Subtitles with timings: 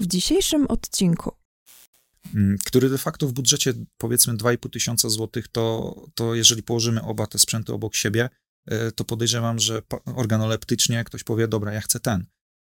[0.00, 1.32] W dzisiejszym odcinku
[2.34, 7.26] Mm, który de facto w budżecie powiedzmy 2,5 tysiąca złotych, to, to jeżeli położymy oba
[7.26, 8.28] te sprzęty obok siebie,
[8.66, 12.26] e, to podejrzewam, że organoleptycznie ktoś powie, dobra, ja chcę ten,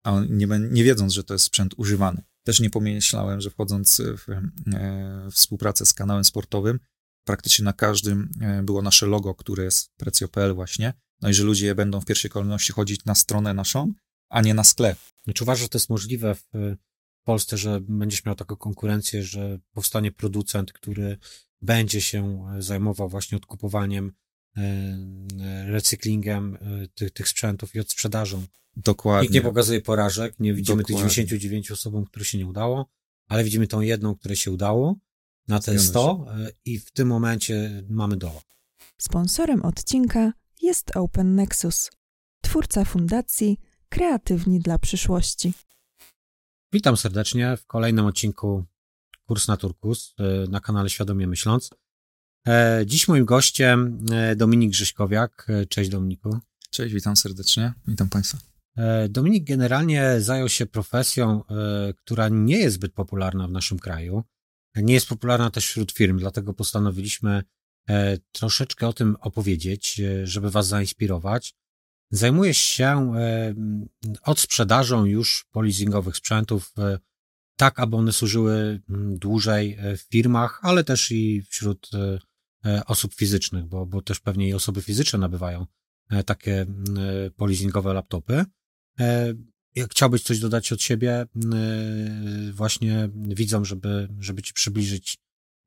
[0.04, 2.22] a nie, nie wiedząc, że to jest sprzęt używany.
[2.45, 4.29] Też nie pomyślałem, że wchodząc w
[4.75, 6.80] e, współpracę z kanałem sportowym,
[7.27, 10.93] praktycznie na każdym e, było nasze logo, które jest Precio.pl właśnie,
[11.23, 13.93] no i że ludzie będą w pierwszej kolejności chodzić na stronę naszą,
[14.30, 14.98] a nie na sklep.
[15.34, 16.77] Czy uważasz, że to jest możliwe w
[17.23, 21.19] Polsce, że będziesz miał taką konkurencję, że powstanie producent, który
[21.62, 24.12] będzie się zajmował właśnie odkupowaniem,
[24.56, 24.62] e,
[25.66, 28.45] recyklingiem e, tych, tych sprzętów i odsprzedażą.
[28.77, 29.23] Dokładnie.
[29.23, 31.05] Nikt nie pokazuje porażek, nie widzimy Dokładnie.
[31.05, 32.91] tych 99 osobom, które się nie udało,
[33.29, 34.96] ale widzimy tą jedną, które się udało
[35.48, 38.41] na te 100 e, i w tym momencie mamy doła.
[38.98, 40.32] Sponsorem odcinka
[40.62, 41.91] jest Open Nexus,
[42.41, 45.52] twórca fundacji Kreatywni dla przyszłości.
[46.72, 48.64] Witam serdecznie w kolejnym odcinku
[49.26, 51.70] Kurs na Turkus e, na kanale Świadomie Myśląc.
[52.48, 55.46] E, dziś moim gościem e, Dominik Grzyszkowiak.
[55.68, 56.38] Cześć Dominiku.
[56.70, 57.73] Cześć, witam serdecznie.
[57.87, 58.38] Witam Państwa.
[59.09, 61.42] Dominik generalnie zajął się profesją,
[61.96, 64.25] która nie jest zbyt popularna w naszym kraju.
[64.76, 67.42] Nie jest popularna też wśród firm, dlatego postanowiliśmy
[68.32, 71.54] troszeczkę o tym opowiedzieć, żeby Was zainspirować.
[72.12, 73.55] Zajmujesz się e,
[74.22, 76.99] odsprzedażą już polizingowych sprzętów, e,
[77.56, 78.81] tak aby one służyły
[79.16, 81.91] dłużej e, w firmach, ale też i wśród
[82.87, 85.66] osób fizycznych, bo, bo też pewnie i osoby fizyczne nabywają
[86.27, 86.66] takie
[87.37, 88.44] polizingowe laptopy.
[89.91, 91.26] Chciałbyś coś dodać od siebie,
[92.53, 95.19] właśnie widzom, żeby, żeby ci przybliżyć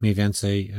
[0.01, 0.73] mniej więcej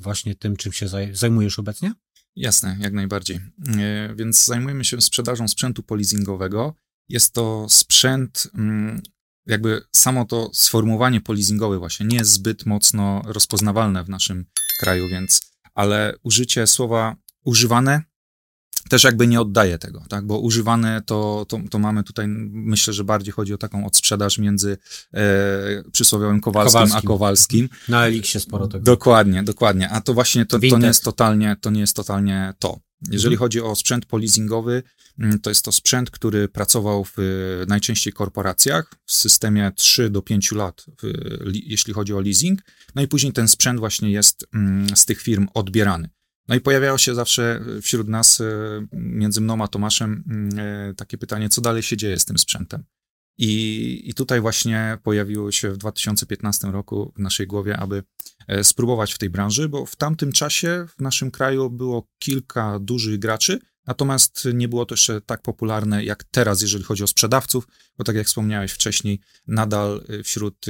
[0.00, 1.92] właśnie tym, czym się zajmujesz obecnie?
[2.38, 3.36] Jasne, jak najbardziej.
[3.36, 6.74] E, więc zajmujemy się sprzedażą sprzętu polizingowego.
[7.08, 9.02] Jest to sprzęt, mm,
[9.46, 14.44] jakby samo to sformułowanie polizingowe właśnie nie jest zbyt mocno rozpoznawalne w naszym
[14.80, 15.40] kraju, więc,
[15.74, 18.02] ale użycie słowa używane
[18.88, 20.26] też jakby nie oddaje tego, tak?
[20.26, 24.78] Bo używane to, to, to mamy tutaj, myślę, że bardziej chodzi o taką odsprzedaż między
[25.14, 25.20] e,
[25.92, 27.68] przysłowiowym Kowalskim, Kowalskim, a Kowalskim.
[27.88, 28.84] Na Eliksie sporo tego.
[28.84, 29.90] Dokładnie, dokładnie.
[29.90, 32.80] A to właśnie to, to nie jest totalnie, to nie jest totalnie to.
[33.10, 33.38] Jeżeli mhm.
[33.38, 34.82] chodzi o sprzęt polizingowy,
[35.18, 37.16] mm, to jest to sprzęt, który pracował w
[37.68, 41.12] najczęściej korporacjach w systemie 3 do 5 lat, w,
[41.52, 42.60] jeśli chodzi o leasing.
[42.94, 46.08] No i później ten sprzęt właśnie jest mm, z tych firm odbierany.
[46.48, 48.44] No i pojawiało się zawsze wśród nas, e,
[48.92, 50.58] między mną a Tomaszem, mm,
[50.90, 52.84] e, takie pytanie, co dalej się dzieje z tym sprzętem.
[53.38, 58.02] I, I tutaj właśnie pojawiło się w 2015 roku w naszej głowie, aby
[58.48, 63.18] e, spróbować w tej branży, bo w tamtym czasie w naszym kraju było kilka dużych
[63.18, 68.04] graczy, natomiast nie było to jeszcze tak popularne jak teraz, jeżeli chodzi o sprzedawców, bo
[68.04, 70.66] tak jak wspomniałeś wcześniej, nadal wśród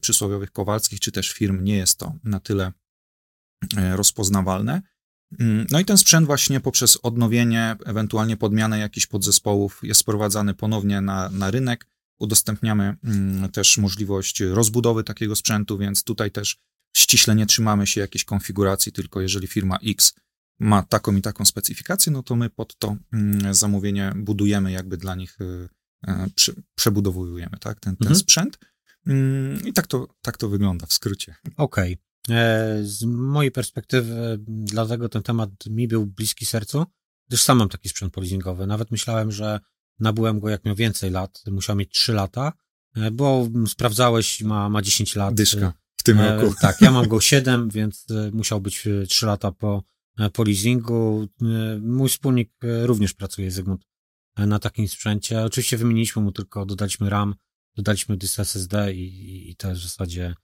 [0.00, 2.87] przysłowiowych Kowalskich czy też firm nie jest to na tyle E,
[3.96, 4.82] rozpoznawalne.
[5.38, 11.00] Mm, no i ten sprzęt właśnie poprzez odnowienie, ewentualnie podmianę jakichś podzespołów jest sprowadzany ponownie
[11.00, 11.86] na, na rynek.
[12.18, 16.56] Udostępniamy mm, też możliwość rozbudowy takiego sprzętu, więc tutaj też
[16.96, 20.14] ściśle nie trzymamy się jakiejś konfiguracji, tylko jeżeli firma X
[20.60, 25.14] ma taką i taką specyfikację, no to my pod to mm, zamówienie budujemy jakby dla
[25.14, 25.68] nich, e,
[26.08, 26.26] e,
[26.74, 28.16] przebudowujemy tak, ten, ten mhm.
[28.16, 28.58] sprzęt.
[29.64, 31.34] I tak to, tak to wygląda w skrócie.
[31.56, 31.92] Okej.
[31.92, 32.07] Okay.
[32.30, 36.84] E, z mojej perspektywy, dlatego ten temat mi był bliski sercu,
[37.28, 38.66] gdyż sam mam taki sprzęt polizingowy.
[38.66, 39.60] Nawet myślałem, że
[40.00, 42.52] nabyłem go jak miał więcej lat, musiał mieć 3 lata,
[42.96, 45.34] e, bo sprawdzałeś, ma, ma 10 lat.
[45.34, 46.54] Dyszka w tym e, roku.
[46.60, 49.82] Tak, ja mam go 7, więc musiał być 3 lata po,
[50.32, 51.28] po leasingu.
[51.80, 52.50] Mój wspólnik
[52.82, 53.84] również pracuje, Zygmunt,
[54.36, 55.44] na takim sprzęcie.
[55.44, 57.34] Oczywiście wymieniliśmy mu tylko, dodaliśmy RAM,
[57.76, 60.34] dodaliśmy dysk SSD i, i to jest w zasadzie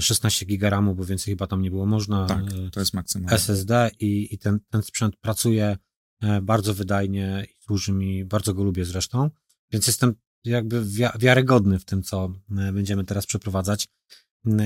[0.00, 2.26] 16 giga RAMu, bo więcej chyba tam nie było można.
[2.26, 3.36] Tak, to jest maksymalne.
[3.36, 5.76] SSD i, i ten, ten sprzęt pracuje
[6.22, 9.30] e, bardzo wydajnie i służy mi, bardzo go lubię zresztą,
[9.72, 10.14] więc jestem
[10.44, 10.84] jakby
[11.18, 13.88] wiarygodny w tym, co e, będziemy teraz przeprowadzać.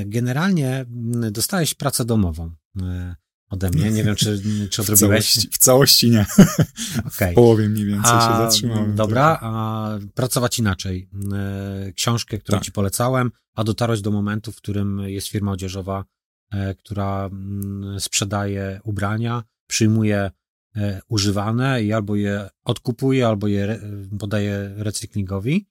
[0.07, 0.85] Generalnie
[1.31, 2.51] dostałeś pracę domową
[2.83, 3.15] e,
[3.51, 3.91] ode mnie.
[3.91, 5.27] Nie wiem, czy, czy odrobiłeś.
[5.27, 6.27] W całości, w całości nie.
[7.07, 7.33] Okay.
[7.33, 8.95] W połowie mniej więcej a, się zatrzymałem.
[8.95, 11.09] Dobra, a pracować inaczej.
[11.33, 12.65] E, książkę, którą tak.
[12.65, 16.05] ci polecałem, a dotarłeś do momentu, w którym jest firma odzieżowa,
[16.51, 20.31] e, która mm, sprzedaje ubrania, przyjmuje
[20.77, 23.81] e, używane i albo je odkupuje, albo je
[24.19, 25.67] podaje recyklingowi.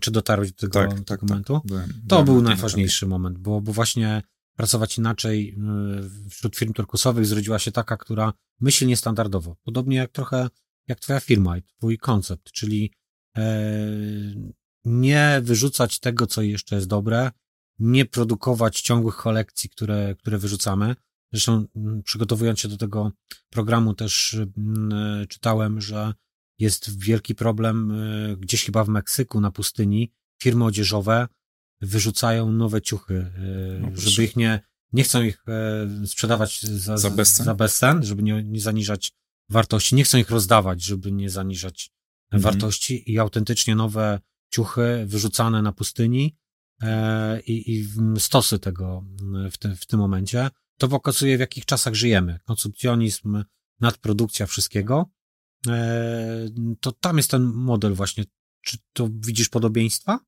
[0.00, 1.28] Czy dotarłeś do tego, tak, tego tak, tak.
[1.28, 1.54] momentu?
[1.54, 1.66] Tak.
[1.66, 4.22] Byłem, to byłem był najważniejszy moment, bo, bo właśnie
[4.56, 5.56] pracować inaczej
[6.26, 9.56] y, wśród firm turkusowych zrodziła się taka, która myśli niestandardowo.
[9.64, 10.48] Podobnie jak trochę
[10.88, 12.92] jak twoja firma i twój koncept, czyli
[13.36, 13.70] e,
[14.84, 17.30] nie wyrzucać tego, co jeszcze jest dobre,
[17.78, 20.96] nie produkować ciągłych kolekcji, które, które wyrzucamy.
[21.32, 23.12] Zresztą mm, przygotowując się do tego
[23.50, 26.14] programu też mm, czytałem, że
[26.58, 30.12] jest wielki problem y, gdzieś chyba w Meksyku na pustyni.
[30.42, 31.28] Firmy odzieżowe
[31.80, 34.60] wyrzucają nowe ciuchy, y, no żeby ich nie,
[34.92, 37.46] nie chcą ich e, sprzedawać za, za, bezcen.
[37.46, 39.12] za bezcen, żeby nie, nie zaniżać
[39.48, 41.90] wartości, nie chcą ich rozdawać, żeby nie zaniżać
[42.30, 42.42] mhm.
[42.42, 44.20] wartości i autentycznie nowe
[44.52, 46.36] ciuchy wyrzucane na pustyni
[46.82, 47.88] e, i, i
[48.18, 49.04] stosy tego
[49.52, 50.50] w, te, w tym momencie.
[50.78, 52.38] To pokazuje, w jakich czasach żyjemy.
[52.44, 53.44] Konsumpcjonizm,
[53.80, 55.10] nadprodukcja wszystkiego.
[55.68, 56.48] E,
[56.80, 58.24] to tam jest ten model właśnie.
[58.64, 60.18] Czy to widzisz podobieństwa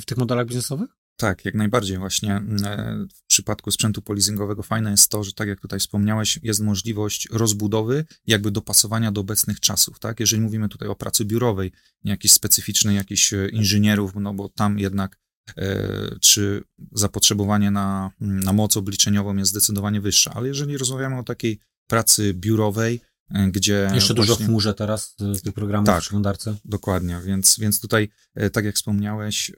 [0.00, 0.90] w tych modelach biznesowych?
[1.20, 1.98] Tak, jak najbardziej.
[1.98, 6.60] Właśnie e, w przypadku sprzętu polizingowego fajne jest to, że tak jak tutaj wspomniałeś, jest
[6.60, 10.20] możliwość rozbudowy, jakby dopasowania do obecnych czasów, tak?
[10.20, 11.72] Jeżeli mówimy tutaj o pracy biurowej,
[12.04, 15.18] nie jakiejś specyficznej, jakichś e, inżynierów, no bo tam jednak
[15.56, 21.58] e, czy zapotrzebowanie na, na moc obliczeniową jest zdecydowanie wyższe, ale jeżeli rozmawiamy o takiej
[21.86, 23.00] pracy biurowej,
[23.30, 23.90] gdzie...
[23.94, 24.14] Jeszcze właśnie...
[24.14, 26.56] dużo w chmurze teraz z tych programów tak, w przeglądarce.
[26.64, 28.08] dokładnie, więc, więc tutaj,
[28.52, 29.52] tak jak wspomniałeś,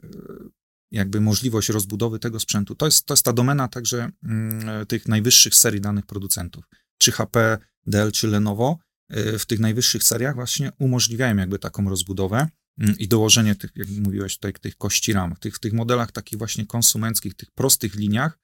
[0.91, 2.75] jakby możliwość rozbudowy tego sprzętu.
[2.75, 6.65] To jest, to jest ta domena także mm, tych najwyższych serii danych producentów.
[6.97, 7.57] Czy HP,
[7.87, 8.77] Dell, czy Lenovo
[9.15, 12.47] y, w tych najwyższych seriach właśnie umożliwiają jakby taką rozbudowę
[12.79, 15.35] mm, i dołożenie tych, jak mówiłeś tutaj, tych kości RAM.
[15.35, 18.39] W tych, w tych modelach takich właśnie konsumenckich, tych prostych liniach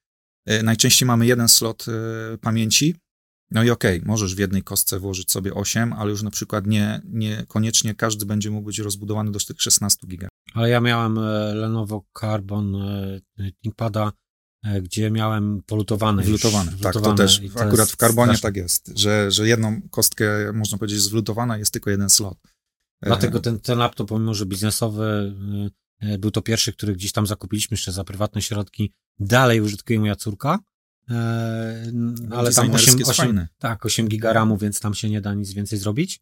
[0.50, 2.96] y, najczęściej mamy jeden slot y, pamięci,
[3.52, 6.68] no i okej, okay, możesz w jednej kostce włożyć sobie 8, ale już na przykład
[6.68, 10.28] nie, nie koniecznie każdy będzie mógł być rozbudowany do tych 16 giga.
[10.54, 11.22] Ale ja miałem e,
[11.56, 13.20] Lenovo Carbon e,
[13.62, 14.12] ThinkPada,
[14.64, 16.24] e, gdzie miałem polutowane.
[16.24, 18.48] Wlutowane, tak, to też to akurat w Carbonie straszne.
[18.50, 22.38] tak jest, że, że jedną kostkę, można powiedzieć, zwlutowana jest tylko jeden slot.
[23.02, 25.36] Dlatego ten, ten laptop, pomimo że biznesowy,
[26.20, 30.60] był to pierwszy, który gdzieś tam zakupiliśmy jeszcze za prywatne środki, dalej użytkuje moja córka,
[32.32, 35.80] ale tam 8, 8, tak, 8 giga RAMu, więc tam się nie da nic więcej
[35.80, 36.20] zrobić.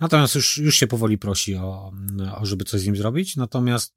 [0.00, 1.92] Natomiast już, już się powoli prosi o,
[2.36, 3.36] o, żeby coś z nim zrobić.
[3.36, 3.94] Natomiast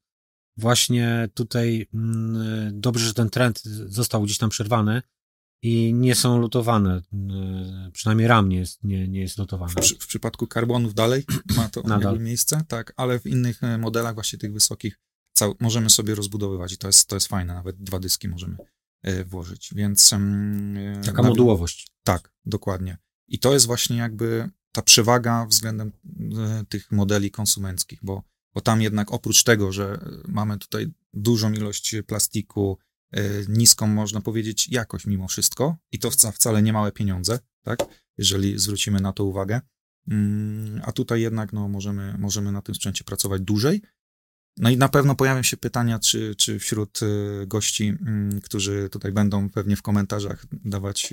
[0.56, 5.02] właśnie tutaj mm, dobrze, że ten trend został gdzieś tam przerwany
[5.62, 7.02] i nie są lutowane.
[7.12, 9.72] Mm, przynajmniej RAM nie jest, nie, nie jest lutowany.
[9.82, 11.24] W, w przypadku karbonów dalej
[11.56, 12.20] ma to Nadal.
[12.20, 14.98] miejsce, tak, ale w innych e, modelach właśnie tych wysokich
[15.32, 17.54] cał, możemy sobie rozbudowywać i to jest, to jest fajne.
[17.54, 18.81] Nawet dwa dyski możemy e,
[19.24, 20.12] włożyć, więc...
[20.12, 21.88] E, Taka modułowość.
[22.04, 22.98] Tak, dokładnie.
[23.28, 25.92] I to jest właśnie jakby ta przewaga względem
[26.38, 28.22] e, tych modeli konsumenckich, bo,
[28.54, 32.78] bo tam jednak oprócz tego, że mamy tutaj dużą ilość plastiku,
[33.10, 37.78] e, niską, można powiedzieć, jakość mimo wszystko i to wcale nie małe pieniądze, tak,
[38.18, 39.60] jeżeli zwrócimy na to uwagę,
[40.08, 43.82] mm, a tutaj jednak no, możemy, możemy na tym sprzęcie pracować dłużej.
[44.56, 47.06] No i na pewno pojawią się pytania, czy, czy wśród e,
[47.46, 51.12] gości, mm, którzy tutaj będą pewnie w komentarzach dawać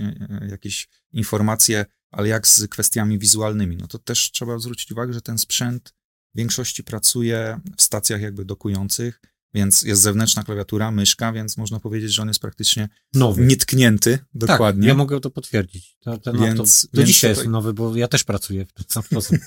[0.50, 3.78] jakieś informacje, ale jak z kwestiami wizualnymi?
[3.78, 5.94] No to też trzeba zwrócić uwagę, że ten sprzęt
[6.34, 9.22] w większości pracuje w stacjach jakby dokujących,
[9.54, 13.46] więc jest zewnętrzna klawiatura, myszka, więc można powiedzieć, że on jest praktycznie nowy.
[13.46, 14.82] nietknięty, dokładnie.
[14.82, 15.98] Tak, ja mogę to potwierdzić.
[16.00, 17.44] To, ten więc, więc dzisiaj tutaj...
[17.44, 19.38] jest nowy, bo ja też pracuję w ten sam sposób.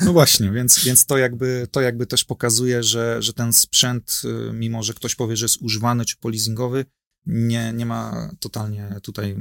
[0.00, 4.52] no właśnie, więc, więc to, jakby, to jakby też pokazuje, że, że ten sprzęt, y,
[4.52, 6.84] mimo że ktoś powie, że jest używany czy polizingowy,
[7.26, 9.36] nie, nie ma totalnie tutaj,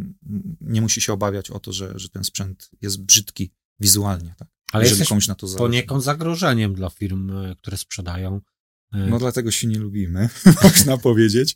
[0.62, 4.36] nie musi się obawiać o to, że, że ten sprzęt jest brzydki wizualnie.
[4.38, 4.48] Tak?
[4.72, 5.63] Ale jest komuś na to zależy.
[5.63, 8.42] poniekąd zagrożeniem dla firm, e, które sprzedają.
[8.91, 10.29] No dlatego się nie lubimy,
[10.63, 11.55] można powiedzieć.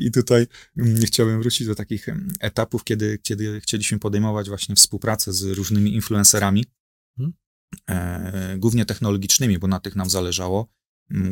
[0.00, 0.46] I tutaj
[0.76, 2.06] mm, chciałbym wrócić do takich
[2.40, 6.64] etapów, kiedy, kiedy chcieliśmy podejmować właśnie współpracę z różnymi influencerami,
[7.16, 7.34] hmm?
[7.88, 10.72] e, głównie technologicznymi, bo na tych nam zależało,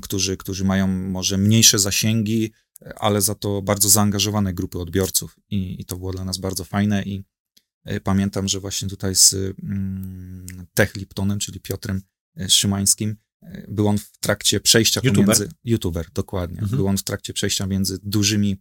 [0.03, 2.53] którzy, którzy mają może mniejsze zasięgi,
[2.97, 7.03] ale za to bardzo zaangażowane grupy odbiorców i, i to było dla nas bardzo fajne
[7.03, 7.25] i
[7.85, 12.03] e, pamiętam, że właśnie tutaj z mm, Tech Liptonem, czyli Piotrem
[12.37, 13.17] e, Szymańskim,
[13.69, 15.37] był on w trakcie przejścia YouTuber?
[15.37, 15.49] pomiędzy...
[15.65, 16.59] YouTuber, dokładnie.
[16.61, 16.77] Mhm.
[16.77, 18.57] Był on w trakcie przejścia między dużymi,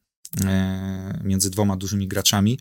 [1.24, 2.59] między dwoma dużymi graczami.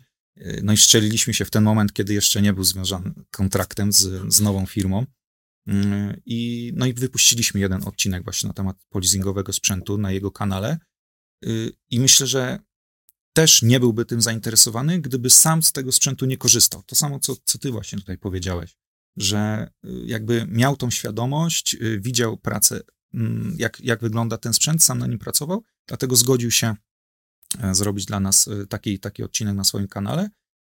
[0.63, 4.41] No i szczeliliśmy się w ten moment, kiedy jeszcze nie był związany kontraktem z, z
[4.41, 5.05] nową firmą.
[6.25, 10.77] I, no i wypuściliśmy jeden odcinek właśnie na temat polizingowego sprzętu na jego kanale.
[11.89, 12.59] I myślę, że
[13.33, 16.83] też nie byłby tym zainteresowany, gdyby sam z tego sprzętu nie korzystał.
[16.83, 18.75] To samo, co, co ty właśnie tutaj powiedziałeś,
[19.19, 22.81] że y, jakby miał tą świadomość, y, widział pracę,
[23.13, 26.75] mm, jak, jak wygląda ten sprzęt, sam na nim pracował, dlatego zgodził się
[27.59, 30.29] e, zrobić dla nas taki, taki odcinek na swoim kanale.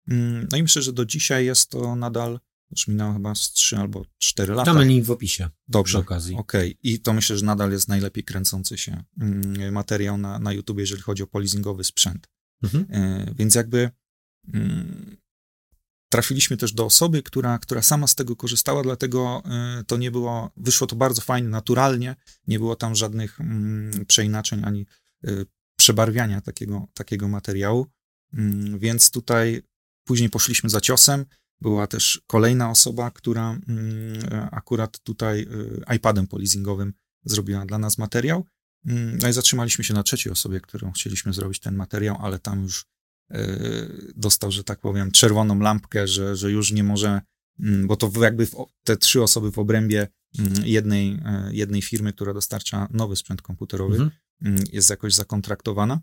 [0.08, 3.76] Mm, no i myślę, że do dzisiaj jest to nadal Już minęło chyba z 3
[3.76, 4.72] albo 4 lata.
[4.72, 5.48] Damy link w opisie.
[5.68, 5.98] Dobrze.
[5.98, 6.36] Przy okazji.
[6.36, 6.70] Okej.
[6.70, 6.78] Okay.
[6.82, 11.02] I to myślę, że nadal jest najlepiej kręcący się mm, materiał na, na YouTube, jeżeli
[11.02, 12.28] chodzi o polizingowy sprzęt.
[12.62, 12.86] Mhm.
[12.90, 13.90] E, więc jakby
[16.14, 20.50] trafiliśmy też do osoby, która, która sama z tego korzystała, dlatego e, to nie było,
[20.56, 22.16] wyszło to bardzo fajnie, naturalnie,
[22.46, 24.86] nie było tam żadnych mm, przeinaczeń ani
[25.24, 25.30] e,
[25.76, 27.86] przebarwiania takiego, takiego materiału,
[28.32, 29.62] mm, więc tutaj
[30.04, 31.26] później poszliśmy za ciosem,
[31.60, 35.48] była też kolejna osoba, która mm, akurat tutaj
[35.96, 36.92] iPadem polizingowym
[37.24, 38.46] zrobiła dla nas materiał,
[39.22, 42.86] no i zatrzymaliśmy się na trzeciej osobie, którą chcieliśmy zrobić ten materiał, ale tam już
[44.16, 47.20] dostał, że tak powiem, czerwoną lampkę, że, że już nie może,
[47.60, 48.46] mm, bo to jakby
[48.84, 53.94] te trzy osoby w obrębie mm, jednej, e, jednej firmy, która dostarcza nowy sprzęt komputerowy,
[53.94, 54.10] mhm.
[54.42, 56.00] Mm, jest jakoś zakontraktowana.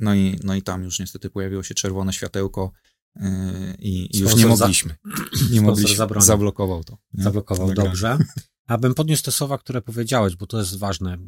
[0.00, 2.72] No i, no i tam już niestety pojawiło się czerwone światełko
[3.16, 4.96] e, i, i już nie mogliśmy.
[5.50, 6.06] Nie mogliśmy.
[6.18, 6.98] Zablokował to.
[7.14, 7.24] Nie?
[7.24, 8.18] Zablokował, dobrze.
[8.66, 11.18] Abym podniósł te słowa, które powiedziałeś, bo to jest ważne.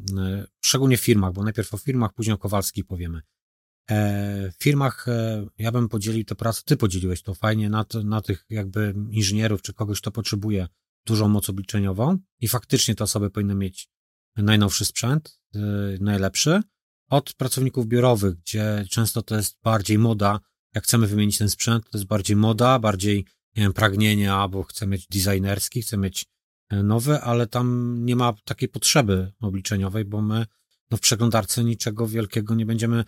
[0.61, 3.21] Szczególnie w firmach, bo najpierw o firmach, później o Kowalskich powiemy.
[3.91, 8.21] E, w firmach e, ja bym podzielił tę pracę, ty podzieliłeś to fajnie na, na
[8.21, 10.67] tych jakby inżynierów, czy kogoś, kto potrzebuje
[11.05, 13.89] dużą moc obliczeniową i faktycznie te osoby powinny mieć
[14.37, 15.59] najnowszy sprzęt, e,
[16.01, 16.61] najlepszy,
[17.09, 20.39] od pracowników biurowych, gdzie często to jest bardziej moda,
[20.75, 23.25] jak chcemy wymienić ten sprzęt, to jest bardziej moda, bardziej
[23.55, 26.25] nie wiem, pragnienie, albo chcę mieć designerski, chcę mieć
[26.71, 30.45] nowy, ale tam nie ma takiej potrzeby obliczeniowej, bo my
[30.91, 33.05] no w przeglądarce niczego wielkiego nie będziemy,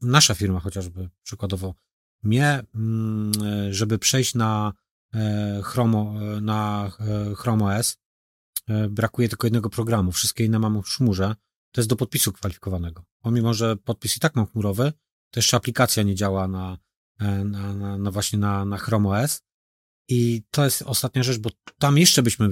[0.00, 1.74] nasza firma chociażby, przykładowo,
[2.22, 4.72] mnie, mm, e, żeby przejść na
[5.14, 6.90] e, Chrome, e, na
[7.36, 7.96] Chrome OS,
[8.90, 11.34] brakuje tylko jednego programu, wszystkie inne mam w szmurze,
[11.72, 13.04] to jest do podpisu kwalifikowanego.
[13.20, 14.92] Pomimo, że podpis i tak mam chmurowy,
[15.30, 16.78] to jeszcze aplikacja nie działa na,
[17.44, 19.42] na, na, na właśnie na, na Chrome OS.
[20.08, 22.48] I to jest ostatnia rzecz, bo tam jeszcze byśmy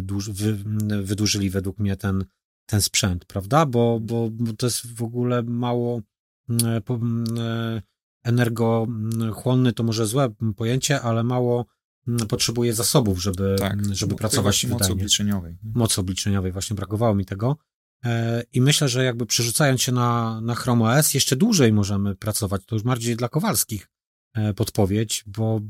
[1.03, 2.25] wydłużyli według mnie ten,
[2.71, 3.67] ten sprzęt, prawda?
[3.67, 6.01] Bo, bo, bo to jest w ogóle mało
[6.49, 7.83] mm, mm, e,
[8.23, 11.67] energochłonny, to może złe pojęcie, ale mało
[12.09, 15.59] mm, potrzebuje zasobów, żeby, tak, żeby pracować w mocy obliczeniowej.
[15.75, 17.57] Mocy obliczeniowej, właśnie brakowało mi tego.
[18.05, 22.63] E, I myślę, że jakby przerzucając się na, na Chrome OS, jeszcze dłużej możemy pracować.
[22.67, 23.89] To już bardziej dla Kowalskich
[24.35, 25.61] e, podpowiedź, bo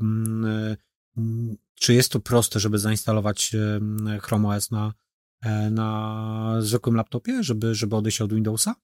[1.75, 3.55] czy jest to proste, żeby zainstalować
[4.21, 4.93] Chrome OS na, E,
[5.71, 8.75] na zwykłym laptopie, żeby, żeby odejść od Windowsa?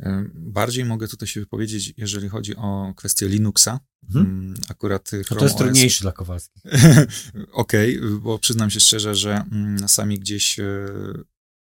[0.00, 3.80] E, bardziej mogę tutaj się wypowiedzieć, jeżeli chodzi o kwestię Linuxa.
[4.08, 4.26] Mhm.
[4.26, 5.60] Mm, akurat Chrome to jest OS...
[5.60, 6.62] trudniejszy dla Kowalskich.
[7.52, 10.88] Okej, okay, bo przyznam się szczerze, że mm, sami gdzieś e,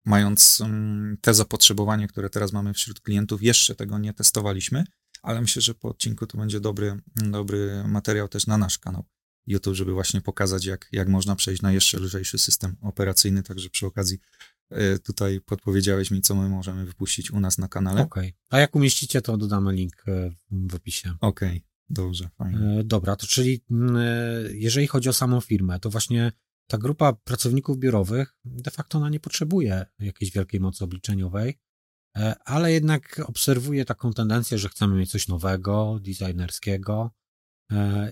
[0.05, 4.83] mając mm, te zapotrzebowanie, które teraz mamy wśród klientów, jeszcze tego nie testowaliśmy,
[5.21, 9.05] ale myślę, że po odcinku to będzie dobry, dobry materiał też na nasz kanał.
[9.47, 13.43] YouTube, żeby właśnie pokazać, jak, jak można przejść na jeszcze lżejszy system operacyjny.
[13.43, 14.19] Także przy okazji
[14.69, 18.01] e, tutaj podpowiedziałeś mi, co my możemy wypuścić u nas na kanale.
[18.01, 18.29] Okej.
[18.29, 18.33] Okay.
[18.49, 21.13] A jak umieścicie, to dodamy link e, w opisie.
[21.21, 21.61] Okej, okay.
[21.89, 22.79] dobrze, fajnie.
[22.79, 23.63] E, dobra, to czyli
[24.53, 26.31] jeżeli chodzi o samą firmę, to właśnie
[26.67, 31.59] ta grupa pracowników biurowych de facto ona nie potrzebuje jakiejś wielkiej mocy obliczeniowej,
[32.45, 37.11] ale jednak obserwuje taką tendencję, że chcemy mieć coś nowego, designerskiego,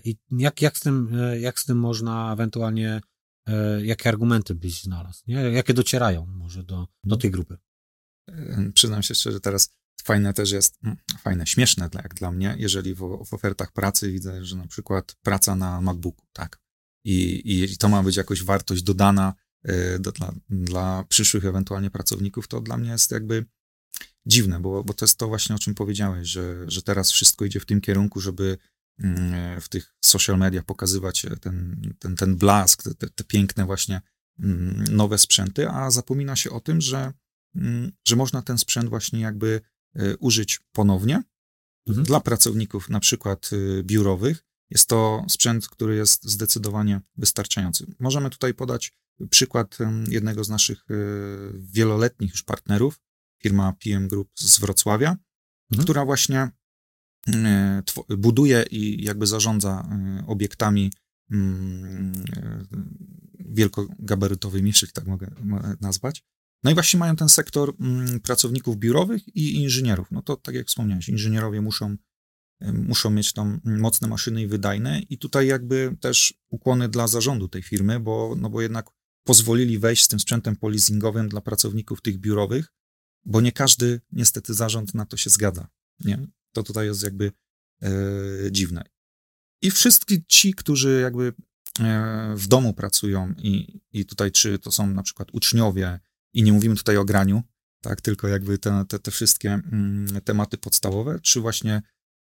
[0.04, 3.00] I jak, jak, z tym, e, jak z tym można ewentualnie,
[3.46, 5.22] e, jakie argumenty byś znalazł?
[5.26, 5.34] Nie?
[5.34, 7.58] Jakie docierają może do, do tej grupy?
[8.74, 9.70] Przyznam się szczerze, teraz
[10.04, 10.78] fajne też jest,
[11.18, 15.56] fajne, śmieszne jak dla mnie, jeżeli w, w ofertach pracy widzę, że na przykład praca
[15.56, 16.60] na MacBooku, tak,
[17.04, 17.42] i,
[17.72, 19.34] i to ma być jakoś wartość dodana
[20.00, 23.46] do, dla, dla przyszłych ewentualnie pracowników, to dla mnie jest jakby
[24.26, 27.60] dziwne, bo, bo to jest to właśnie, o czym powiedziałeś, że, że teraz wszystko idzie
[27.60, 28.58] w tym kierunku, żeby
[29.60, 34.00] w tych social media pokazywać ten, ten, ten blask, te, te piękne właśnie
[34.38, 37.12] mm, nowe sprzęty, a zapomina się o tym, że,
[37.54, 39.60] mm, że można ten sprzęt właśnie jakby
[39.94, 41.22] e, użyć ponownie.
[41.86, 42.06] Mhm.
[42.06, 47.86] Dla pracowników na przykład e, biurowych jest to sprzęt, który jest zdecydowanie wystarczający.
[47.98, 48.92] Możemy tutaj podać
[49.30, 50.94] przykład jednego z naszych e,
[51.54, 53.00] wieloletnich już partnerów,
[53.42, 55.16] firma PM Group z Wrocławia,
[55.70, 55.84] mhm.
[55.84, 56.63] która właśnie E,
[58.18, 60.92] buduje i jakby zarządza e, obiektami
[61.30, 62.64] mm, e,
[63.38, 65.30] wielkogabarytowymi, jeśli tak mogę
[65.80, 66.24] nazwać.
[66.64, 70.10] No i właśnie mają ten sektor mm, pracowników biurowych i inżynierów.
[70.10, 71.96] No to tak jak wspomniałeś, inżynierowie muszą,
[72.72, 77.62] muszą mieć tam mocne maszyny i wydajne i tutaj jakby też ukłony dla zarządu tej
[77.62, 78.90] firmy, bo, no bo jednak
[79.24, 82.72] pozwolili wejść z tym sprzętem polizingowym dla pracowników tych biurowych,
[83.24, 85.68] bo nie każdy niestety zarząd na to się zgadza.
[86.00, 86.26] Nie?
[86.54, 87.32] To tutaj jest jakby
[87.82, 87.90] e,
[88.50, 88.84] dziwne.
[89.62, 91.32] I wszyscy ci, którzy jakby
[92.36, 96.00] w domu pracują i, i tutaj czy to są na przykład uczniowie
[96.32, 97.42] i nie mówimy tutaj o graniu,
[97.80, 101.82] tak, tylko jakby te, te, te wszystkie mm, tematy podstawowe, czy właśnie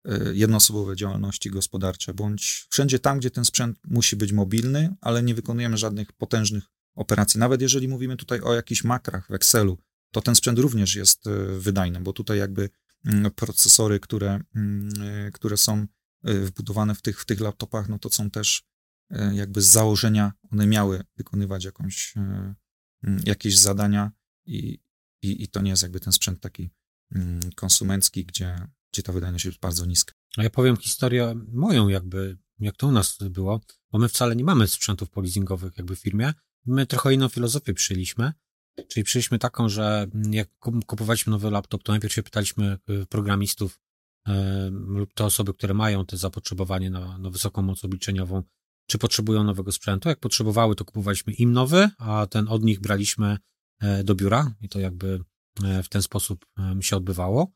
[0.09, 5.35] y, jednoosobowe działalności gospodarcze, bądź wszędzie tam, gdzie ten sprzęt musi być mobilny, ale nie
[5.35, 7.41] wykonujemy żadnych potężnych operacji.
[7.41, 9.79] Nawet jeżeli mówimy tutaj o jakichś makrach w Excelu,
[10.13, 12.71] to ten sprzęt również jest y, wydajny, bo tutaj jakby
[13.37, 14.93] procesory, które, mm,
[15.33, 15.87] które są
[16.25, 18.63] wbudowane w tych, w tych laptopach, no to są też
[19.33, 22.15] jakby z założenia, one miały wykonywać jakąś,
[23.25, 24.13] jakieś zadania
[24.47, 24.79] i,
[25.23, 26.71] i, i to nie jest jakby ten sprzęt taki
[27.15, 30.15] mm, konsumencki, gdzie, gdzie ta wydajność jest bardzo niska.
[30.37, 34.45] A ja powiem historię moją jakby, jak to u nas było, bo my wcale nie
[34.45, 36.35] mamy sprzętów polizingowych jakby w firmie.
[36.67, 38.33] My trochę inną filozofię przyjęliśmy,
[38.89, 40.49] czyli przyjęliśmy taką, że jak
[40.87, 43.81] kupowaliśmy nowy laptop, to najpierw się pytaliśmy y, programistów
[44.71, 48.43] lub te osoby, które mają te zapotrzebowanie na, na wysoką moc obliczeniową,
[48.87, 50.09] czy potrzebują nowego sprzętu.
[50.09, 53.39] Jak potrzebowały, to kupowaliśmy im nowy, a ten od nich braliśmy
[53.81, 55.21] E, do biura i to jakby
[55.83, 56.47] w ten sposób
[56.81, 57.53] się odbywało.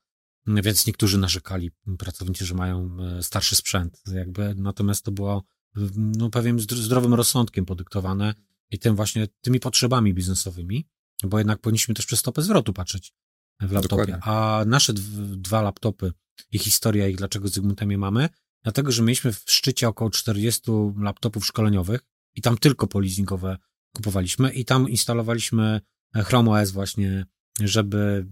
[0.47, 5.45] Więc niektórzy narzekali, pracownicy, że mają starszy sprzęt, jakby, natomiast to było,
[5.97, 8.35] no pewien zdrowym rozsądkiem podyktowane
[8.71, 10.88] i tym właśnie, tymi potrzebami biznesowymi,
[11.25, 13.12] bo jednak powinniśmy też przez stopę zwrotu patrzeć
[13.61, 13.88] w laptopie.
[13.88, 14.19] Dokładnie.
[14.23, 14.92] A nasze
[15.37, 16.12] dwa laptopy
[16.52, 18.28] i historia ich, dlaczego z Zygmuntem je mamy,
[18.62, 22.00] dlatego, że mieliśmy w szczycie około 40 laptopów szkoleniowych
[22.35, 23.57] i tam tylko polizingowe
[23.92, 25.81] kupowaliśmy i tam instalowaliśmy
[26.14, 27.26] Chrome OS właśnie,
[27.61, 28.26] żeby,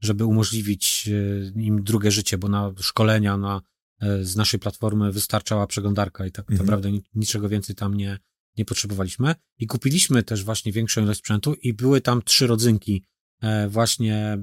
[0.00, 3.60] żeby umożliwić e, im drugie życie, bo na szkolenia na,
[4.00, 6.66] e, z naszej platformy wystarczała przeglądarka i tak mhm.
[6.66, 8.18] naprawdę niczego więcej tam nie,
[8.58, 9.34] nie potrzebowaliśmy.
[9.58, 13.04] I kupiliśmy też właśnie większą ilość sprzętu i były tam trzy rodzynki
[13.42, 14.38] e, właśnie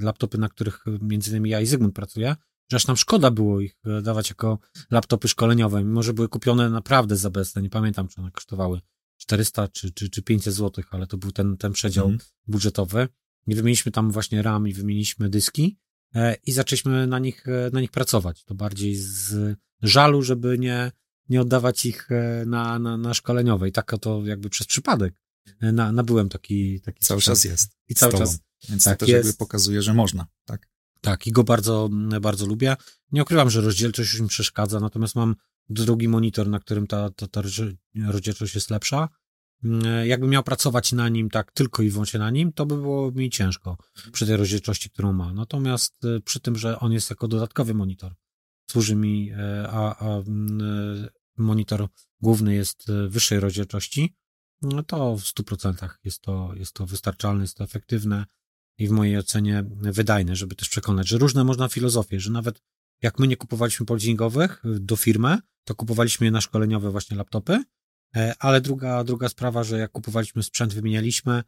[0.00, 2.36] laptopy, na których między innymi ja i Zygmunt pracuję,
[2.70, 4.58] że aż nam szkoda było ich dawać jako
[4.90, 8.80] laptopy szkoleniowe, mimo że były kupione naprawdę za bezce, nie pamiętam, czy one kosztowały
[9.16, 12.18] 400 czy, czy, czy 500 zł, ale to był ten, ten przedział mm.
[12.46, 13.08] budżetowy.
[13.46, 15.78] I wymieniliśmy tam właśnie RAM i wymieniliśmy dyski
[16.14, 18.44] e, i zaczęliśmy na nich, e, na nich pracować.
[18.44, 20.92] To bardziej z żalu, żeby nie,
[21.28, 23.68] nie oddawać ich e, na, na, na szkoleniowe.
[23.68, 25.14] I tak to jakby przez przypadek
[25.60, 27.76] na, nabyłem taki, taki Cały czas jest.
[27.88, 28.38] I cały czas.
[28.68, 29.26] Więc tak, to też jest.
[29.26, 30.68] jakby pokazuje, że można, tak?
[31.00, 31.88] Tak, i go bardzo,
[32.20, 32.76] bardzo lubię.
[33.12, 35.34] Nie ukrywam, że rozdzielczość już mi przeszkadza, natomiast mam
[35.68, 37.42] drugi monitor, na którym ta, ta, ta
[38.06, 39.08] rozdzielczość jest lepsza.
[39.64, 43.12] Mm, jakbym miał pracować na nim tak tylko i wyłącznie na nim, to by było
[43.12, 43.76] mi ciężko
[44.12, 45.32] przy tej rozdzielczości, którą ma.
[45.32, 48.14] Natomiast przy tym, że on jest jako dodatkowy monitor,
[48.70, 49.36] służy mi, y,
[49.68, 51.88] a, a mm, y, monitor
[52.20, 54.14] główny jest wyższej rozdzielczości,
[54.62, 58.24] no to w 100% jest to, jest to wystarczalne, jest to efektywne
[58.78, 62.62] i w mojej ocenie wydajne, żeby też przekonać, że różne można filozofie, że nawet
[63.02, 67.64] jak my nie kupowaliśmy polizingowych do firmy, to kupowaliśmy je na szkoleniowe właśnie laptopy,
[68.16, 71.42] e, ale druga, druga sprawa, że jak kupowaliśmy sprzęt, wymienialiśmy,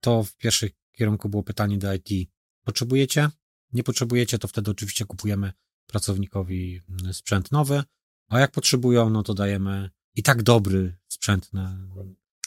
[0.00, 2.30] to w pierwszym kierunku było pytanie do IT,
[2.64, 3.28] potrzebujecie?
[3.72, 5.52] Nie potrzebujecie, to wtedy oczywiście kupujemy
[5.86, 7.82] pracownikowi mm, sprzęt nowy,
[8.28, 11.78] a jak potrzebują, no to dajemy i tak dobry sprzęt na,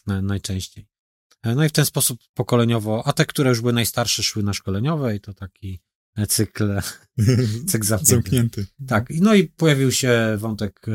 [0.08, 0.88] na, najczęściej.
[1.44, 4.54] E, no i w ten sposób pokoleniowo, a te, które już były najstarsze, szły na
[4.54, 5.82] szkoleniowe i to taki
[6.26, 6.82] cykl,
[7.70, 8.14] cykl zamknięty.
[8.14, 8.68] zamknięty.
[8.88, 10.86] Tak, no i pojawił się wątek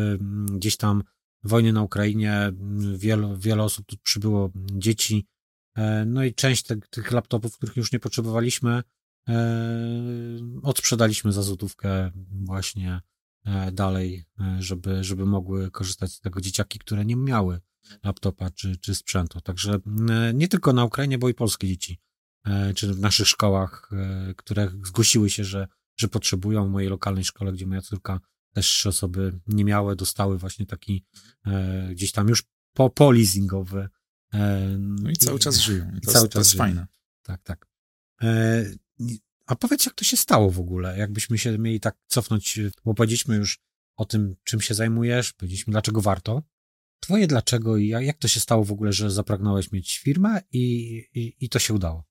[0.52, 1.02] gdzieś tam
[1.44, 2.52] wojny na Ukrainie,
[2.96, 5.26] wiele, wiele osób tu przybyło, dzieci,
[5.76, 8.82] e, no i część tych laptopów, których już nie potrzebowaliśmy, e,
[10.62, 13.00] odsprzedaliśmy za złotówkę właśnie
[13.44, 14.24] e, dalej,
[14.58, 17.60] żeby, żeby mogły korzystać z tego dzieciaki, które nie miały
[18.04, 19.40] laptopa czy, czy sprzętu.
[19.40, 19.78] Także
[20.34, 22.00] nie tylko na Ukrainie, bo i polskie dzieci
[22.44, 26.66] E, czy w naszych szkołach, e, które zgłosiły się, że, że potrzebują.
[26.66, 28.20] W mojej lokalnej szkole, gdzie moja córka
[28.54, 31.04] też trzy osoby nie miały, dostały właśnie taki
[31.46, 33.88] e, gdzieś tam już po, po leasingowy.
[34.78, 35.92] No i cały czas żyją.
[35.96, 36.86] I to, cały jest, to jest fajne.
[37.22, 37.66] Tak, tak.
[39.46, 40.98] A powiedz, jak to się stało w ogóle?
[40.98, 43.58] Jakbyśmy się mieli tak cofnąć, bo powiedzieliśmy już
[43.96, 46.42] o tym, czym się zajmujesz, powiedzieliśmy, dlaczego warto.
[47.00, 50.62] Twoje dlaczego i jak to się stało w ogóle, że zapragnąłeś mieć firmę i,
[51.14, 52.04] i, i to się udało?